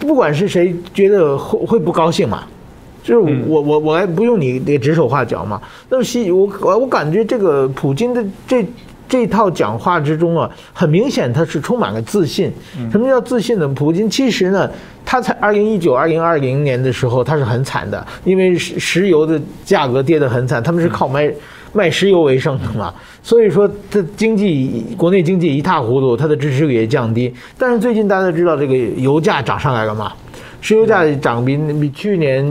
[0.00, 2.42] 不管是谁觉得会会不高兴嘛？
[3.04, 5.60] 就是我我我还不用你那指手画脚嘛？
[5.90, 8.66] 那么西我我我感觉这个普京的这
[9.06, 12.50] 这套讲话之中啊，很明显他是充满了自信。
[12.90, 13.68] 什么叫自信呢？
[13.68, 14.68] 普京其实呢，
[15.04, 21.30] 他在二零一九二零二零年的时候他是很惨的，因为石石油的价格跌得很惨，他们是靠卖
[21.74, 22.92] 卖石油为生的嘛，
[23.22, 27.32] 所以说他经济国内经济一塌糊涂，他的支持率也降低。
[27.58, 30.10] 但是最近大家知道这个油价涨上来了嘛？
[30.64, 32.42] 石油价涨比比去年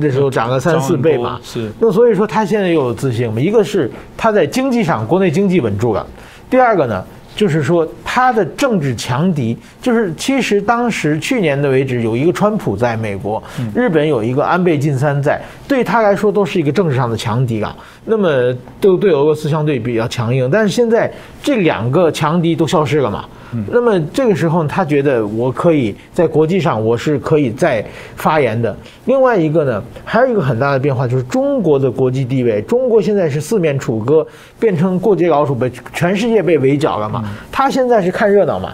[0.00, 1.70] 的时候涨了三四倍嘛，是。
[1.78, 3.40] 那所以说他现在又有自信嘛？
[3.40, 6.04] 一个是他在经济上国内经济稳住了，
[6.50, 7.04] 第二个呢，
[7.36, 13.40] 就是说他的政治强敌，就是其实当时去年的为止有一个川普在美国，
[13.72, 15.40] 日本有一个安倍晋三在，
[15.72, 17.74] 对他来说都是一个政治上的强敌啊。
[18.04, 21.10] 那么都对俄罗斯相对比较强硬，但是现在
[21.42, 23.24] 这两个强敌都消失了嘛？
[23.70, 27.82] 那么这个时候，他觉得我可以在国际上我是可以再
[28.16, 28.76] 发言的。
[29.06, 32.60] 另外一个呢，还有一个很大的变化，就是中国的国际地位。
[32.62, 34.26] 中国现在是四面楚歌，
[34.60, 37.24] 变成过街老鼠，被全世界被围剿了嘛。
[37.50, 38.72] 他现在是看热闹嘛？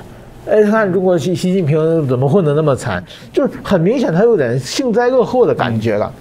[0.51, 6.12] 哎，看中国习习近平怎么混得那么惨，就是很明显他有点幸灾乐祸的感觉了。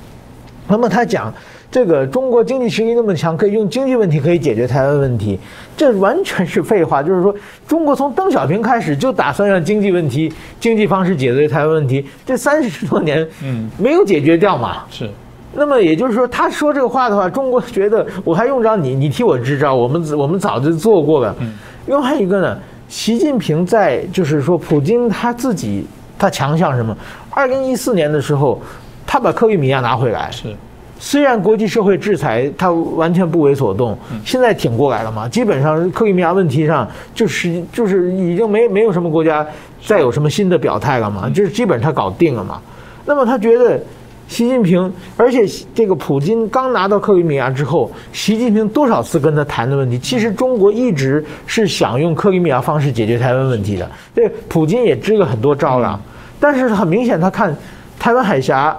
[0.68, 1.34] 那么他讲。
[1.70, 5.38] 这个中国经济实力那么强，可以用经济问题可以解决台湾问题，
[5.76, 7.04] 这完全是废话。
[7.04, 7.36] 就是说，
[7.68, 14.86] 中国从邓小平开始就打算让经济问题、经济方式解决台湾问题，这三十多年，嗯，没有解决掉嘛。
[14.90, 15.10] 是。
[15.54, 18.96] 那么也就是说，他说这个话的话，中国觉得我还用着你？
[18.96, 19.76] 你替我支招？
[19.76, 21.36] 我们我们早就做过了。
[21.42, 21.52] 嗯。
[21.88, 22.58] 另外一个呢，
[22.88, 25.86] 习近平在就是说，普京他自己
[26.18, 26.96] 他强项什么？
[27.30, 28.62] 二零一四年的时候，
[29.08, 30.30] 他把克里米亚拿回来。
[30.30, 30.56] 是。
[31.00, 33.96] 虽然国际社会制裁他完全不为所动，
[34.26, 35.30] 现在挺过来了嘛？
[35.30, 39.46] 基本上克里米亚问题上就是就是已经没没有什么国家
[39.86, 41.30] 再有什么新的表态了嘛？
[41.30, 42.60] 就是基本上他搞定了嘛？
[43.06, 43.80] 那么他觉得
[44.28, 45.46] 习近平，而且
[45.76, 53.88] 这个普京刚拿到克里米亚之后，习近平多少次跟他谈的问题，其实中国一直是想用克里米亚方式解决台湾问题的。
[54.16, 56.00] 这，普京也支了很多招了，
[56.40, 57.56] 但是很明显他看
[58.00, 58.76] 台湾海峡。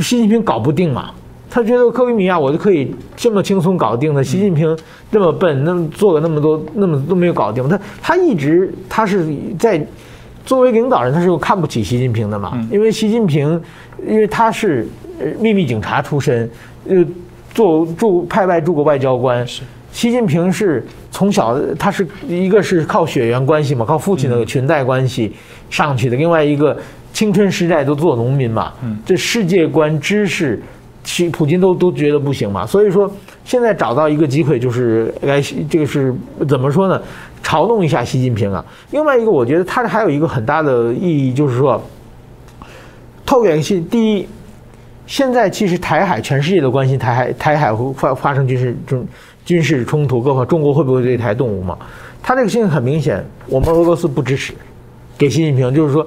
[0.00, 1.10] 习近平搞不定嘛？
[1.54, 4.24] 他觉得克里米亚我就可以这么轻松搞定的。
[4.24, 4.74] 习近平
[5.10, 7.68] 这么笨，那么做了那么多，那么都没有搞定。
[7.68, 9.26] 他他一直他是
[9.58, 9.86] 在
[10.46, 12.58] 作为领导人，他是看不起习近平的嘛？
[12.70, 13.60] 因为习近平，
[14.08, 14.88] 因为他是
[15.38, 16.50] 秘密警察出身，
[16.88, 17.04] 呃，
[17.52, 19.46] 做驻派外驻国外交官。
[19.90, 25.30] 习近平是从小他是一个是靠血缘关系嘛，靠父亲的裙带关系
[25.68, 26.16] 上去的。
[26.16, 26.74] 另外一个。
[27.12, 28.72] 青春时代都做农民嘛，
[29.04, 30.60] 这世界观、知识，
[31.04, 32.66] 其普京都都觉得不行嘛。
[32.66, 33.12] 所以说，
[33.44, 36.14] 现在找到一个机会，就是来这个是
[36.48, 37.00] 怎么说呢？
[37.44, 38.64] 嘲弄一下习近平啊。
[38.92, 41.80] 另外一个，我觉得他还有一个很大的意义，就是说，
[43.26, 43.78] 透联系。
[43.78, 44.26] 第一，
[45.06, 49.06] 现在其实台海全世界都关心台海，台海会发发生军事中
[49.44, 51.76] 军事冲突，各方中国会不会对台动武嘛？
[52.22, 54.54] 他这个信息很明显，我们俄罗斯不支持，
[55.18, 56.06] 给习近平就是说。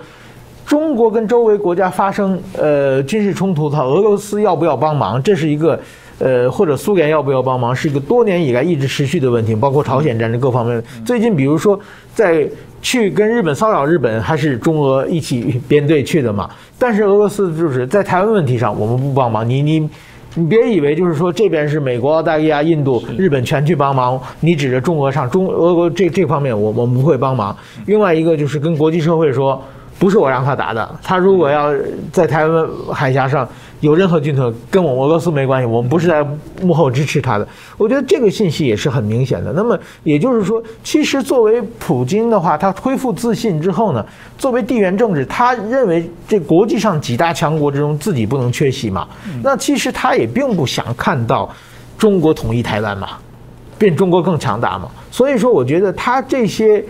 [0.65, 5.21] 中国跟周围国家发生呃军事冲突，他俄罗斯要不要帮忙？
[5.21, 5.79] 这是一个
[6.17, 10.83] 呃或者苏联要不要帮忙，是一个多年以来一直持续的问题，包括朝鲜战争各方面。
[11.05, 11.79] 最近比如说
[12.15, 12.47] 在
[12.81, 16.49] 去跟日本骚扰日本，还是中俄一起编队去的嘛？
[16.79, 19.47] 但是俄罗斯就是在台湾问题上，我们不帮忙。
[19.47, 19.87] 你你
[20.33, 27.55] 你别以为就是说这边是美国、澳大利亚、印度、日本全去帮忙，你指着中俄上中俄国这这方面，我我们不会帮忙。
[27.85, 29.61] 另外一个就是跟国际社会说。
[29.97, 31.73] 不是我让他打的，他如果要
[32.11, 33.47] 在台湾海峡上
[33.79, 36.25] 有任何军头，跟我俄罗斯没关系，我们不是在
[36.61, 37.47] 幕后支持他的。
[37.77, 39.53] 我觉得这个信息也是很明显的。
[39.53, 44.05] 那么也就是说，其实作为普京的话，他恢复自信之后呢，
[44.37, 49.07] 作为地缘政治，他认为这国际上几大强国之中自己不能缺席嘛。
[49.41, 51.49] 那其实他也并不想看到
[51.97, 53.11] 中国统一台湾嘛。
[53.77, 54.89] 变中国更强大嘛。
[55.11, 56.81] 所以说，我觉得他这些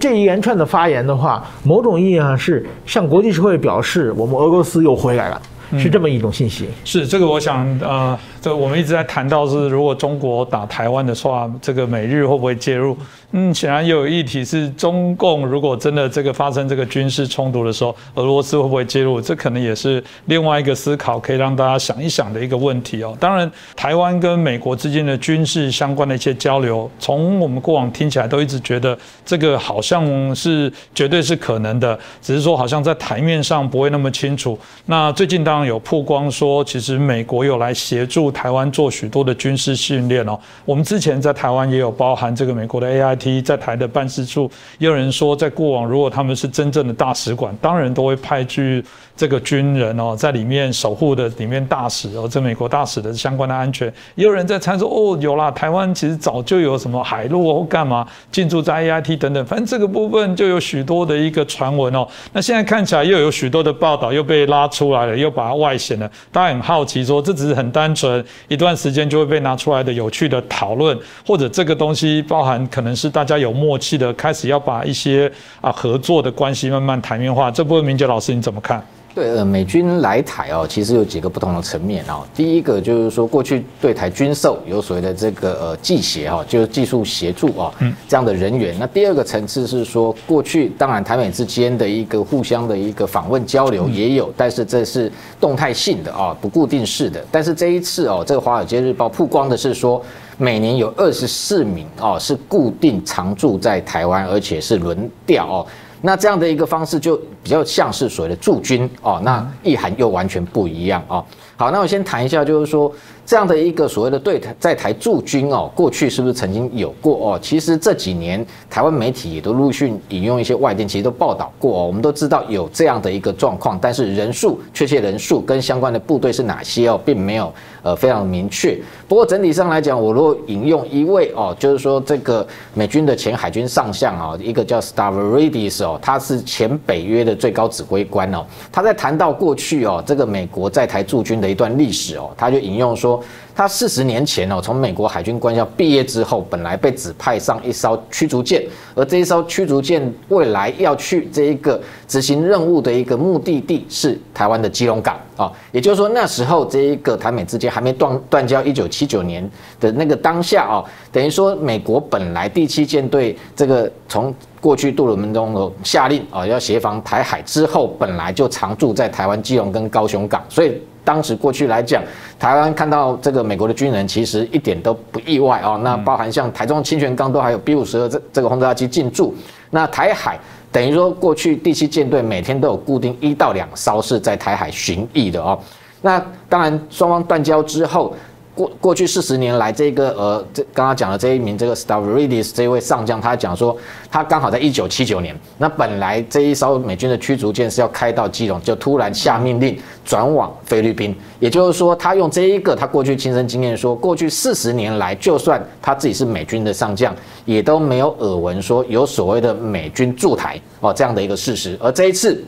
[0.00, 5.40] 这一连串的发言的话，某种意义上是向国际社会表示，我们俄罗斯又回来了，
[5.72, 6.68] 是这么一种信息。
[6.84, 12.96] 是这个，我想呃，这我们一直在谈到是，如果中国打台湾的话，这个美日会不会介入？
[13.32, 19.20] 嗯，显然又有议题是中共如果真的这个发生这个军事冲突的时候，俄罗斯会不会介入？
[19.20, 23.16] 这可能也是另外一个思考，可以让大家想一想的一个问题哦。
[23.18, 34.58] 当然，台湾跟美国之间的军事相关的一些交流，从我们过往听起来都一直觉得这个好像是绝对是可能的，只是说好像在台面上不会那么清楚。
[34.86, 40.36] 那最近当有曝光说，其实美国有来协助台湾做许多的军事训练哦。
[40.64, 43.36] 我们之前在台湾也有包含这个美国的 A I T。
[43.46, 48.84] 在台的办事处，也有人说，在过往如果他们是真正的大使馆，当然都会派去
[49.16, 53.92] 这个军人哦，在里面守护的里面大使哦，这美国大使的相关的安全。
[54.14, 62.06] 也有人在猜说，哦，有啦，台湾其实早就有什么海陆或干嘛进驻在 AIT 等等，反正这个部分就有许多的一个传闻哦。
[62.32, 66.08] 那现在看起来又有许多的报道又被拉出来了，又把它外显了。
[66.30, 70.96] 大家很好奇说，这只是很单纯一段时间就会被拿出来的有趣的讨论，
[71.26, 73.10] 或者这个东西包含可能是。
[73.16, 78.84] 大家有默契的开始要把一些啊合作的关系慢慢台面化，这部分明杰老师你怎么看？
[79.16, 82.22] 对，呃，美军来台哦，其实有几个不同的层面哦。
[82.34, 87.72] 第一个就是说，过去对台军售有所谓的这个呃技协哈，就是技术协助啊，
[88.06, 88.76] 这样的人员。
[88.78, 95.10] 那第二个层次是说，过去当然台美之间的一个互相的一个访问交流也有，但是这是
[95.40, 97.24] 动态性的啊，不固定式的。
[97.32, 100.04] 但是这一次哦，这个《华尔街日报》曝光的是说。
[100.38, 105.66] 每年有二十四名哦，是固定常驻在台湾，而且是轮调哦。
[106.02, 111.24] 那这样的一个方式就比较像是所谓的驻军哦，那意涵又完全不一样哦。
[111.56, 112.92] 好，那我先谈一下，就是说。
[113.28, 117.38] 这样的一个所谓的对台在台驻军哦，过去是不是曾经有过哦？
[117.42, 121.86] 其实这几年台湾媒体也都陆续引用一些外电，其实都报道过哦。
[121.88, 127.52] 我们都知道有这样的一个状况，但是人数确切人数跟相关的部队是哪些哦，并没有
[127.86, 128.76] 呃非常明确。
[129.06, 143.22] 不过整体上来讲，我如果引用一位哦，就是说这个美军的前海军上将啊，一个叫 Stavridis 哦，他是前北约的最高指挥官哦，他在谈到过去哦，这个美国在台驻军的一段历史哦，他就引用说。
[143.58, 148.62] 他四十年前哦，从美国海军官校毕业之后，本来被指派上一艘驱逐舰，
[148.94, 155.52] 而这一艘驱逐舰未来要去这一个执行任务的一个目的地是台湾的基隆港啊。
[155.72, 159.48] 也就是说，那时候这一个台美之间还没断断交，一九七九年
[159.80, 170.80] 的那个当下啊，等于说美国本来第七舰队这个从过去杜鲁门中的下令啊，要协防台海之后，本来就常驻在台湾基隆跟高雄港，所以。
[171.06, 172.02] 当时过去来讲，
[172.36, 175.80] 台湾看到这个美国的军人，其实一点都不意外哦。
[175.84, 179.32] 那包含像台中清泉岗都还有 B 五十二这这个轰炸机进驻。
[179.70, 180.36] 那台海
[180.76, 185.58] 等于说过去第七舰队每天都有固定一到两艘是在台海巡弋的哦。
[186.02, 188.14] 那当然双方断交之后。
[188.56, 193.76] 过过去四十年来，这个呃，这刚刚讲的这一名这个 Stavridis 这位上将，他讲说，
[194.10, 201.14] 他刚好在一九七九年，那本来这一艘美军的驱逐舰是要开到基隆，就突然下命令转往菲律宾。
[201.38, 211.78] 也就是说，他用这一个他过去亲身经验说，过去四十年来，就算他自己是美军的上将，也都没有耳闻说有所谓的美军驻台哦这样的一个事实。
[211.78, 212.42] 而这一次。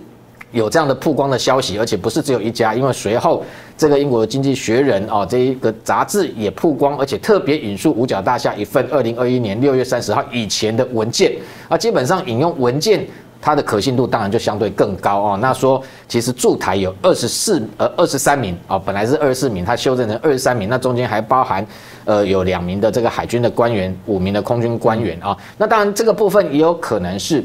[0.51, 3.45] 有这样的曝光的消息，而且不是只有一家，因为随后
[3.77, 11.33] 这个英国的经济学人哦，这一个杂志也曝光，而且特别引述五角大厦一份二零二一年六月三十号以前的文件，
[11.69, 13.07] 啊，基本上引用文件，
[13.43, 15.39] 它的可信度当然就相对更高哦。
[15.41, 21.67] 那说其实驻台有二十四呃二十三名啊，本来是二十四名，它修正成二十三名，那中间还包含
[22.07, 25.37] 呃有两名的这个海军的官员，五名的空军官员啊。
[25.59, 27.45] 那当然这个部分也有可能是。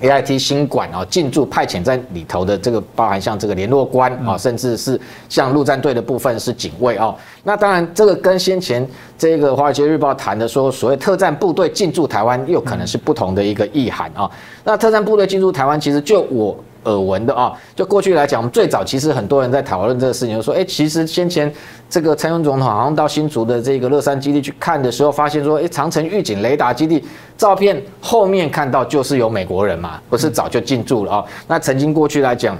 [0.00, 7.14] A I T 新馆啊，进驻派遣在里头的这个包含像这个联络官啊，甚至是像陆战队的部分是警卫哦。
[7.44, 8.86] 那当然，这个跟先前
[9.16, 14.30] 这个华尔街日报谈的说所谓特战部队进驻台湾，又可能是不同的一个意涵啊。
[14.64, 16.56] 那特战部队进驻台湾，其实就我。
[16.86, 21.52] 耳闻的啊，就过去来讲，我们最早其实很多人在讨论这个事情，就说，哎，其实先前
[21.90, 27.04] 这个蔡英文总统好像到新竹的这个乐山基地去看的时候，发现说，哎，长城预警雷达基地
[27.36, 31.24] 照片后面看到就是有美国人嘛，不是早就进驻了啊？
[31.46, 32.56] 那曾经过去来讲。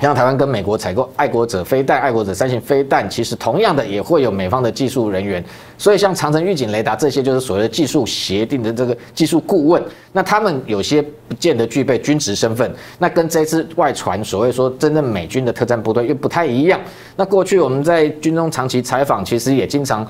[0.00, 5.42] 像台湾跟美国采购爱国者飞弹、爱国者三型飞弹，其实同样的也会有美方的技术人员。
[5.78, 9.82] 所以像长城预警雷达这些，就是所谓的技术协定的这个技术顾问。
[10.12, 16.78] 那他们有些不见得具备军职身份，那跟这次外传所谓说真正美军的特战部队又不太一样。
[17.16, 20.06] 那过去我们在军中长期采访，其实也经常。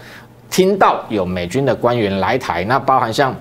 [0.49, 3.35] 听到有美军的官员来台，那包含像。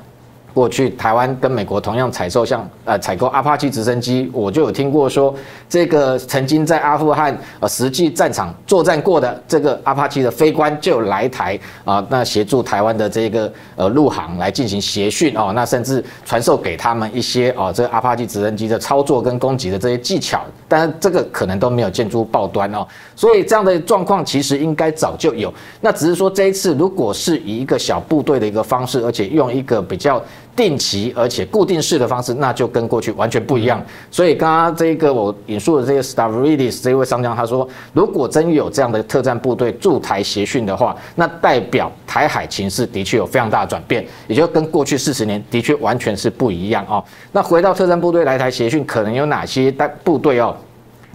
[0.56, 5.36] 过去台湾跟美国同样采购像呃采购阿帕奇直升机，我就有听过说，
[5.68, 30.24] 这个曾经在阿富汗呃实际战场作战过的这个阿帕奇的飞官就来台啊，那协助台湾的这个呃陆航来进行协训哦，那甚至传授给他们一些哦这个阿帕奇直升机的操作跟攻击的这些技巧，但是这个可能都没有见诸报端哦，所以这样的状况其实应该早就有，那只是说这一次如果是以一个小部队的一个方式，而且用一个比较。
[30.56, 33.84] 定期而且固定式的方式，那就跟过去完全不一样。
[34.10, 47.04] 所以刚刚这个我引述的这个 Stavridis 这位上将，他说，如果真有这样的特战部队驻台协训的话，那代表台海情势的确有非常大的转变，也就跟过去四十年的确完全是不一样哦。
[47.34, 50.56] 那回到特战部队来台协训，可能有哪些代部队哦？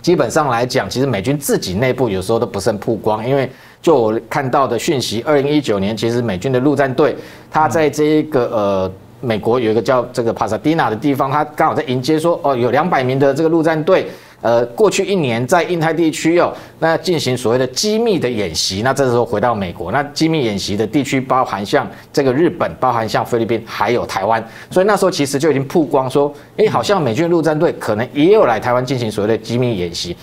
[0.02, 7.16] 基本上来讲，其实美军自己内部有时候都不甚曝光，因为就我看到的讯息，二零一九年其实美军的陆战队，
[7.50, 8.92] 他在这一个呃。
[9.20, 14.06] 美国有一个叫这个帕萨迪纳的地方，他刚好在迎接说，哦，有两百名的这个陆战队，
[14.40, 18.82] 呃，过去一年在印太地区哦，那进行所谓的机密的演习。
[18.82, 24.42] 那这时候回到美国，那机密演习的地区包含像这个日本，包含像菲律宾，还有台湾。
[24.70, 30.16] 所以那时候其实就已经曝光说，哎，好像美军陆战队可能也有来台湾进行所谓的机密演习。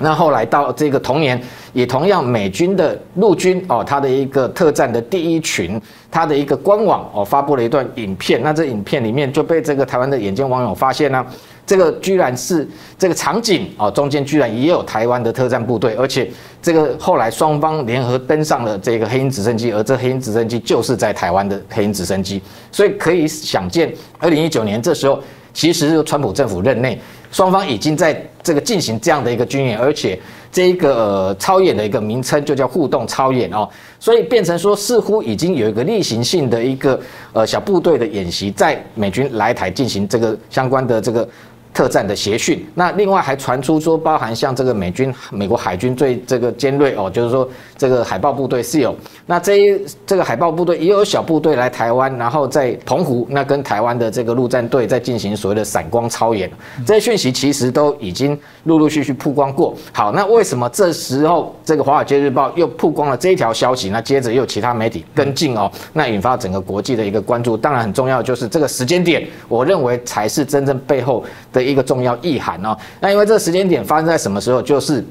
[0.00, 1.40] 那后来到这个同年，
[1.72, 5.80] 也同样美军的陆军哦，他的一个特战的第一群，
[6.10, 8.42] 他的一个官网哦发布了一段影片。
[8.42, 11.24] 那这影片里面就被这个台湾的眼尖网友发现呢，
[11.66, 12.66] 这个居然是
[12.98, 16.30] 这个场景哦，中间居然也有台湾的特战部队，而且
[16.62, 22.40] 这个后来双方联合登上了这个黑鹰直升机，而这黑鹰直升机就是在台湾的黑鹰直升机，
[22.72, 25.20] 所以可以想见，二零一九年这时候，
[25.52, 26.98] 其实是川普政府任内。
[27.30, 30.18] 双方已经在这个进行这样的一个军演，而且
[30.50, 33.68] 这一个操演的一个名称就叫互动操演哦，
[34.00, 37.00] 所以变成说似乎已经有一个例行性的一个
[37.32, 41.28] 呃小部队的演习，在美军来台进行这个相关的这个。
[41.72, 47.48] 特战的协训，那另外还传出说，包含像这个美军、美国海军最这个尖锐哦，就是说
[47.78, 48.94] 这个海豹部队是有，
[49.24, 56.50] 那这一这个海豹部队也有小部队来台湾，然后在澎湖那跟台湾的这个陆战队在进行所谓的闪光操演，
[56.84, 59.72] 这些讯息其实都已经陆陆续续曝光过。
[59.92, 63.90] 好，那为什么这时候这个华尔街日报又曝光了这一条消息？
[63.90, 67.56] 那接着又其他媒体跟进哦，那引发整个国际的一个关注。
[67.56, 71.59] 当然很重要就是这个时间点，我认为才是真正背后的。
[71.62, 74.60] 一个重要意涵哦，那因为这个时间点发生在什么时候？
[74.62, 75.04] 就是。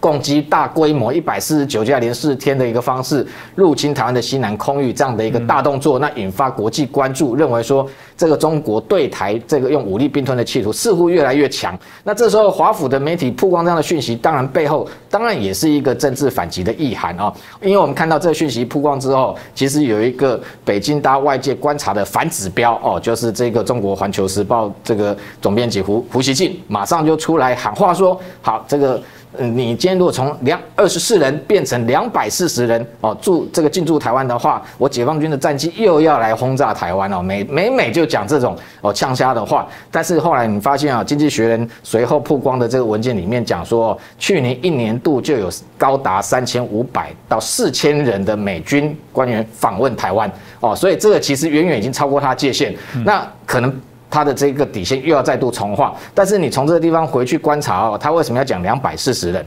[0.00, 3.24] 攻击大规模一百四十九架连四天的一个方式
[3.54, 7.86] 入侵台湾的西南空域，这样的一个大动作，那引发国际关注，认为说
[8.16, 11.78] 这个中国对台这个用武力并吞的企图似乎越来越强。
[12.02, 17.32] 那这时候华府的媒体曝光这样的讯息，当然背后当然也是一个政治反击的意涵啊。
[17.60, 28.98] 因为我们看到这个讯息曝光之后，其实有一个北京大外界观察的反指标哦，就是这个中国环球时报这个总编辑胡胡锡进马上就出来喊话说，好这个。
[29.40, 39.66] 你今天如果从两二十四人变成两百四十人哦，驻这个进驻台湾的话，我解放军的战机又要来轰炸台湾哦，每每每就讲这种哦呛瞎的话。
[39.90, 50.30] 但是后来你发现啊，经济学人随后曝光的这个文件里面讲说，去年一年度就有高达三千五百到四千人的美军官员访问台湾
[50.60, 52.74] 哦，所以这个其实远远已经超过他界限，
[53.04, 53.74] 那可能。
[54.10, 59.46] 他的这个底线又要再度重画，但是你从这个地方回去观察哦，他为什么要讲两百四十人？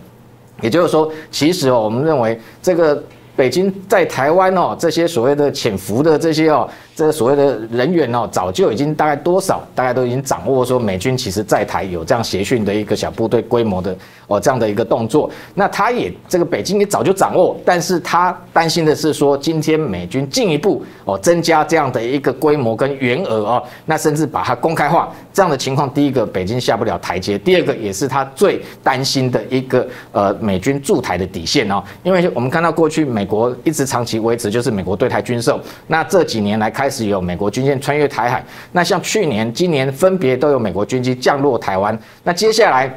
[0.61, 3.03] 也就是说，其实哦，我们认为这个。
[3.35, 13.95] 北京在台湾哦，这些所谓的潜伏的这些哦，这个所谓的人员哦，早就已经大概多少，大概都已经掌握说美军其实在台有这样协训的一个小部队规模的
[14.27, 15.29] 哦这样的一个动作。
[15.55, 33.27] 那他也这个北京也早就掌握，但是他担心的是说，今天美军进一步哦增加这样的一个规模跟员额哦，那甚至把它公开化这样的情况，第一个北京下不了台阶，第二个也是他最担心的一个呃美军驻台的底线哦，因为我们看到过去美。
[33.33, 42.93] 国一直长期维持就是美国对台军售，那这几年来开始有美国军舰穿越台海，那像去年、今年分别都有美国军机降落台湾，那接下来。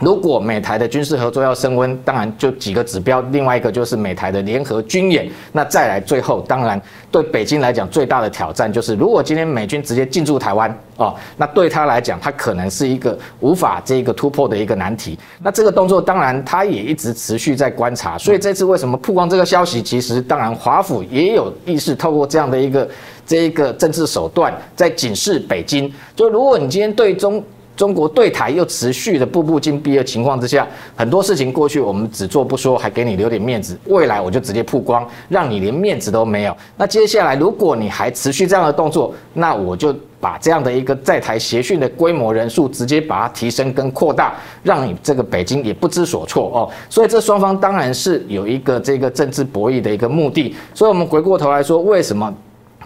[0.00, 5.28] 如果美台的军事合作要升温，当然就几个指标，另外一个就是美台的联合军演。
[5.52, 6.80] 那再来最后，当然
[7.10, 15.18] 对北京来讲最大的挑战就是，如果今天美军直接进驻台湾哦，那对他来讲，他可能是一个无法这个突破的一个难题。
[15.42, 19.82] 那这个动作当然他也一直持续在观察，所以这次为什么曝光这个消息？
[19.82, 22.88] 其实当然华府也有意识透过这样的一个
[23.26, 27.42] 这一个政治手段，在警示北京，就如果你今天对中。
[27.78, 30.66] 中国对台又持续的步步紧逼的情况之下，
[30.96, 36.56] 很多事情过去我们只做不说，还给你留点面子，未来我就直接曝光，让你连面子都没有。
[36.76, 46.68] 那接下来如果你还持续这样的动作，那我就把这样的一个在台协训的规模人数直接把它提升跟扩大，让你这个北京也不知所措哦。
[46.90, 50.52] 所以这双方当然是有一个这个政治博弈的一个目的。
[50.74, 52.34] 所以我们回过头来说，为什么？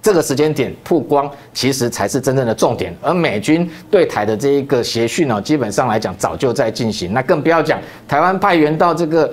[0.03, 2.95] 这个时间点曝光，其实才是真正的重点。
[3.01, 9.33] 而美军对台的这一个协训呢，基本上来讲早就在进行，那更不要讲台湾派员到这个。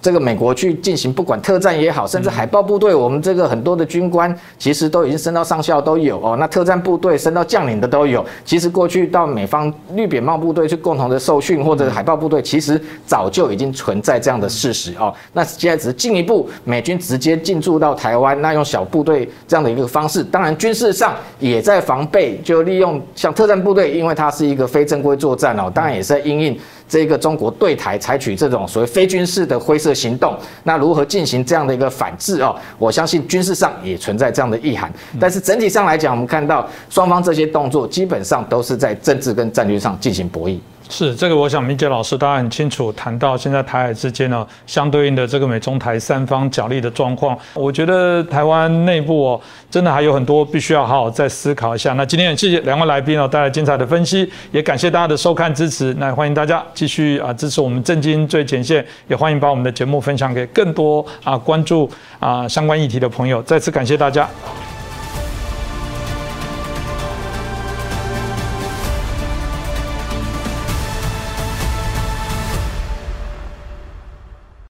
[0.00, 6.36] 这个美国去进行，不管特战也好，甚至海豹部队，我们这个很多的军官其实都已经升到上校都有哦。
[6.38, 8.24] 那特战部队升到将领的都有。
[8.44, 15.12] 其实过去到美方绿扁帽部队去共同的受训，或者海豹部队，其实早就已经存在这样的事实哦。
[15.32, 26.58] 那现在只是进一步，美军直接进驻到台湾，那用小部队这样的一个方式，当然军事上也在防备，就利用像特战部队，因为它是一个非正规作战哦，当然也是在因应。
[26.88, 32.56] 这个中国对台采取这种所谓非军事的灰色行动，那如何进行这样的一个反制哦？
[32.78, 40.58] 我相信军事上也存在这样的意涵，但是整体上来讲，我们看到双方这些动作基本上都是在政治跟战略上进行博弈。
[40.90, 51.92] 是这个，我想明杰老师大家很清楚，谈到现在台海之间呢，相对应的这个美中台三方角力的状况，我觉得台湾内部哦，真的还有很多必须要好好再思考一下。
[51.92, 55.94] 那今天也谢谢两位来宾哦带来精彩的分析，也感谢大家的收看支持。
[55.98, 63.42] 那欢迎大家继续啊支持我们震惊最前线，也欢迎把我们的节目分享给更多啊关注啊相关议题的朋友。
[63.42, 64.28] 再次感谢大家。